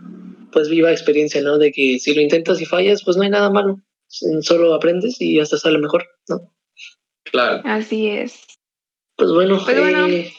[0.50, 1.58] pues, viva experiencia, ¿no?
[1.58, 3.80] De que si lo intentas y fallas, pues no hay nada malo.
[4.08, 6.40] Solo aprendes y hasta sale mejor, ¿no?
[7.24, 7.60] Claro.
[7.64, 8.46] Así es.
[9.16, 10.32] Pues bueno, pues bueno eh,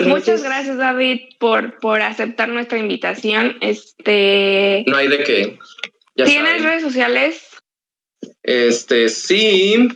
[0.00, 3.56] muchas gracias David por, por aceptar nuestra invitación.
[3.60, 4.84] Este.
[4.86, 5.58] No hay de qué.
[6.14, 7.47] ¿Tienes redes sociales?
[8.42, 9.88] Este, sí,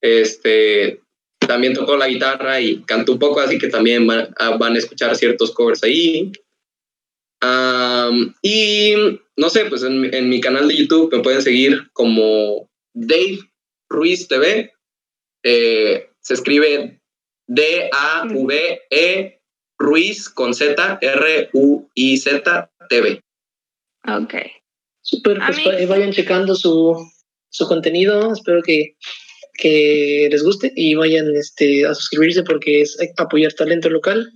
[0.00, 1.00] Este,
[1.38, 5.52] también toco la guitarra y canto un poco, así que también van a escuchar ciertos
[5.52, 6.32] covers ahí
[8.42, 8.94] y
[9.36, 13.38] no sé, pues en, mi canal de YouTube me pueden seguir como Dave
[13.88, 14.72] Ruiz TV.
[15.42, 17.00] Eh, se escribe
[17.48, 19.40] D-A-V-E
[19.78, 23.20] Ruiz con Z, R-U-I-Z TV.
[24.06, 24.34] Ok.
[25.00, 26.96] Super, pues vayan checando su,
[27.50, 28.32] su contenido.
[28.32, 28.96] Espero que,
[29.54, 34.32] que les guste y vayan este, a suscribirse porque es apoyar talento local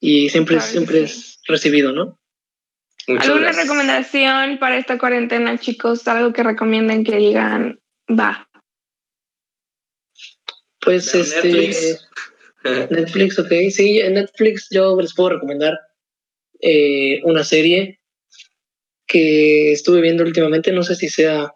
[0.00, 2.18] y siempre, siempre es recibido, ¿no?
[3.08, 6.06] ¿Alguna recomendación para esta cuarentena, chicos?
[6.08, 8.48] Algo que recomienden que digan, va.
[10.80, 11.48] Pues este.
[11.48, 12.08] Netflix.
[12.90, 13.52] Netflix, ok.
[13.70, 15.78] Sí, en Netflix yo les puedo recomendar
[16.60, 18.00] eh, una serie
[19.06, 20.72] que estuve viendo últimamente.
[20.72, 21.52] No sé si sea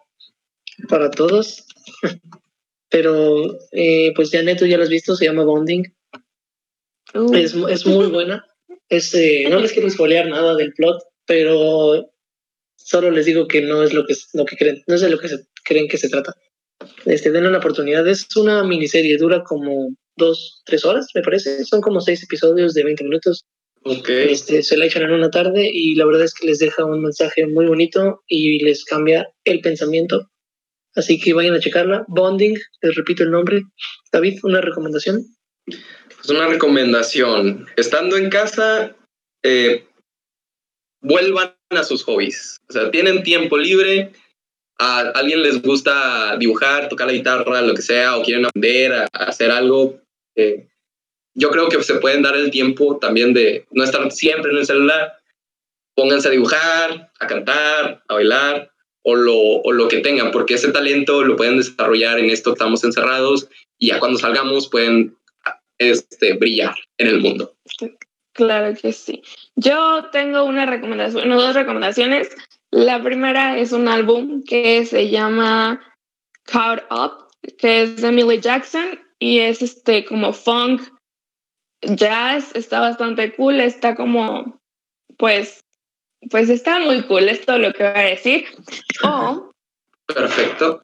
[0.87, 1.65] para todos,
[2.89, 5.15] pero eh, pues ya neto ya lo has visto.
[5.15, 5.93] Se llama Bonding.
[7.13, 7.33] Uh.
[7.33, 8.45] Es, es, muy buena.
[8.87, 12.11] Es, eh, no les quiero espolear nada del plot, pero
[12.75, 15.17] solo les digo que no es lo que, lo que creen, no es de lo
[15.17, 16.35] que se, creen que se trata.
[17.05, 18.05] Este, denle una oportunidad.
[18.05, 21.63] Es una miniserie, dura como dos, tres horas, me parece.
[21.63, 23.45] Son como seis episodios de 20 minutos.
[23.83, 24.29] Okay.
[24.29, 27.01] Este, se la echan en una tarde y la verdad es que les deja un
[27.01, 30.29] mensaje muy bonito y les cambia el pensamiento.
[30.95, 32.03] Así que vayan a checarla.
[32.09, 33.61] Bonding, les repito el nombre.
[34.11, 35.23] David, ¿una recomendación?
[35.65, 37.67] Pues una recomendación.
[37.77, 38.97] Estando en casa,
[39.43, 39.85] eh,
[41.01, 42.59] vuelvan a sus hobbies.
[42.69, 44.11] O sea, tienen tiempo libre,
[44.79, 49.05] a alguien les gusta dibujar, tocar la guitarra, lo que sea, o quieren aprender a,
[49.13, 49.99] hacer algo.
[50.35, 50.67] Eh,
[51.35, 54.65] yo creo que se pueden dar el tiempo también de no estar siempre en el
[54.65, 55.13] celular.
[55.95, 58.71] Pónganse a dibujar, a cantar, a bailar
[59.03, 62.83] o lo, o lo que tengan, porque ese talento lo pueden desarrollar en esto estamos
[62.83, 63.47] encerrados
[63.77, 65.17] y ya cuando salgamos pueden
[65.79, 67.55] este, brillar en el mundo.
[68.33, 69.21] Claro que sí.
[69.55, 72.29] Yo tengo una recomendación, dos recomendaciones.
[72.69, 75.81] La primera es un álbum que se llama
[76.43, 77.27] Caught Up,
[77.57, 80.81] que es de Millie Jackson y es este como funk
[81.81, 84.59] jazz, está bastante cool, está como
[85.17, 85.63] pues
[86.29, 88.45] pues está muy cool, es todo lo que voy a decir.
[89.03, 89.51] O
[90.07, 90.81] Perfecto.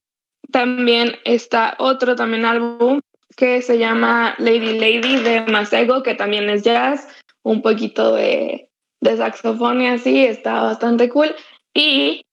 [0.51, 2.99] También está otro también álbum
[3.35, 7.07] que se llama Lady Lady de Masego, que también es jazz
[7.47, 8.69] un poquito de,
[9.01, 11.33] de saxofón y así, está bastante cool.
[11.73, 12.25] Y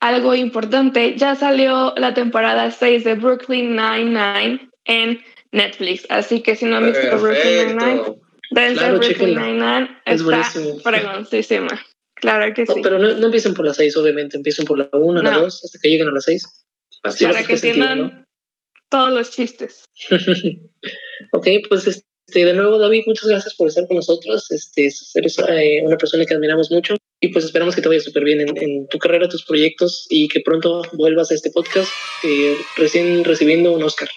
[0.00, 5.20] algo importante, ya salió la temporada 6 de Brooklyn Nine-Nine en
[5.52, 8.02] Netflix, así que si no han visto Brooklyn Nine-Nine,
[8.50, 10.42] desde Brooklyn Nine-Nine está
[10.82, 11.80] fregoncísima.
[12.14, 12.80] Claro que sí.
[12.82, 15.78] Pero no, no, empiecen por la 6, obviamente, empiecen por la 1, la 2, hasta
[15.80, 16.66] que lleguen a la 6.
[17.02, 18.26] Para que entiendan
[18.88, 19.84] todos los chistes.
[21.32, 24.50] ok, pues este, de nuevo, David, muchas gracias por estar con nosotros.
[24.50, 28.24] Este, eres eh, una persona que admiramos mucho y pues esperamos que te vaya súper
[28.24, 33.22] bien en, tu carrera, tus proyectos y que pronto vuelvas a este podcast eh, recién
[33.24, 34.08] recibiendo un Oscar.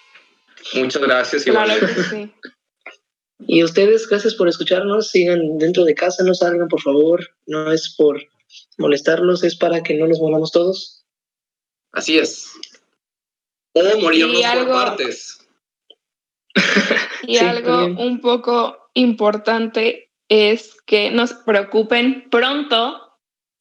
[0.75, 1.43] Muchas gracias.
[1.43, 1.73] Claro
[2.09, 2.31] sí.
[3.47, 5.09] Y ustedes, gracias por escucharnos.
[5.09, 7.35] Sigan dentro de casa, no salgan, por favor.
[7.45, 8.23] No es por
[8.77, 11.03] molestarlos, es para que no nos volvamos todos.
[11.91, 12.47] Así es.
[13.73, 15.39] O morirnos por partes.
[17.27, 23.01] Y algo un poco importante es que nos preocupen pronto,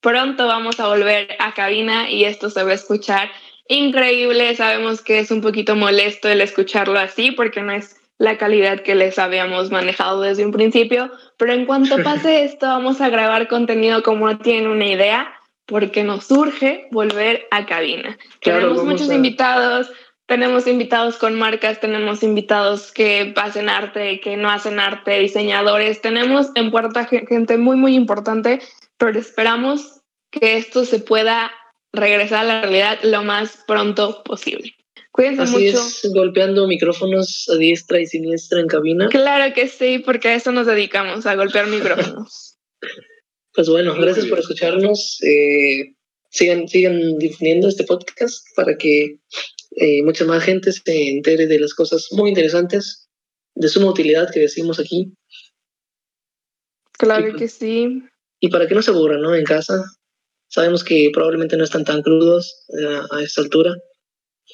[0.01, 3.31] pronto vamos a volver a cabina y esto se va a escuchar
[3.69, 4.55] increíble.
[4.57, 8.95] Sabemos que es un poquito molesto el escucharlo así porque no es la calidad que
[8.95, 14.03] les habíamos manejado desde un principio, pero en cuanto pase esto vamos a grabar contenido
[14.03, 15.35] como no tienen una idea
[15.67, 18.19] porque nos urge volver a cabina.
[18.41, 19.91] Claro, tenemos muchos a- invitados,
[20.27, 26.49] tenemos invitados con marcas, tenemos invitados que hacen arte, que no hacen arte, diseñadores, tenemos
[26.55, 28.61] en puerta ge- gente muy, muy importante,
[28.99, 30.01] pero esperamos
[30.31, 31.53] que esto se pueda
[31.93, 34.75] regresar a la realidad lo más pronto posible.
[35.12, 35.79] Cuídense Así mucho.
[35.87, 39.09] es, golpeando micrófonos a diestra y siniestra en cabina.
[39.11, 42.57] Claro que sí, porque a eso nos dedicamos, a golpear micrófonos.
[43.57, 44.31] Pues bueno, Muy gracias bien.
[44.31, 45.22] por escucharnos.
[45.22, 45.95] Eh,
[46.29, 49.18] sigan, sigan difundiendo este podcast para que
[49.77, 53.09] eh, mucha más gente se entere de las cosas muy interesantes,
[53.55, 55.12] de suma utilidad que decimos aquí,
[56.97, 57.37] Claro Sí.
[57.37, 58.03] que sí.
[58.41, 59.35] y para que no se aburran ¿no?
[59.35, 59.83] en casa.
[60.49, 63.75] Sabemos que probablemente no están tan crudos eh, a esta altura.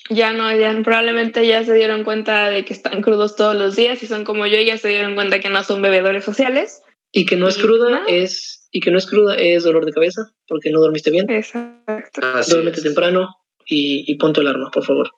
[0.09, 4.03] Ya no, ya probablemente ya se dieron cuenta de que están crudos todos los días
[4.03, 6.81] y son como yo y ya se dieron cuenta que no son bebedores sociales.
[7.13, 10.33] Y que no es cruda es y que no es cruda es dolor de cabeza
[10.47, 11.29] porque no dormiste bien.
[11.29, 12.21] Exacto.
[12.49, 13.29] Duérmete temprano
[13.71, 15.11] y, y pon tu alarma, por favor.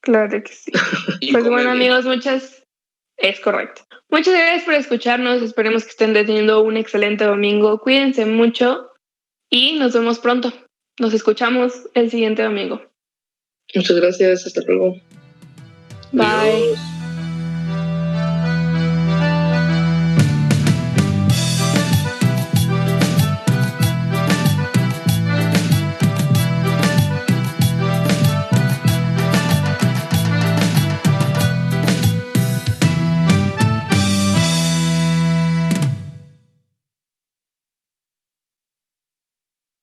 [0.00, 0.72] Claro que sí.
[1.32, 1.82] Pues bueno, bien.
[1.82, 2.64] amigos, muchas.
[3.16, 3.82] Es correcto.
[4.08, 5.42] Muchas gracias por escucharnos.
[5.42, 7.78] Esperemos que estén teniendo un excelente domingo.
[7.78, 8.90] Cuídense mucho
[9.50, 10.52] y nos vemos pronto.
[10.98, 12.82] Nos escuchamos el siguiente domingo.
[13.74, 14.96] Muchas gracias, hasta luego.
[16.12, 16.26] Bye.
[16.26, 16.99] Adiós.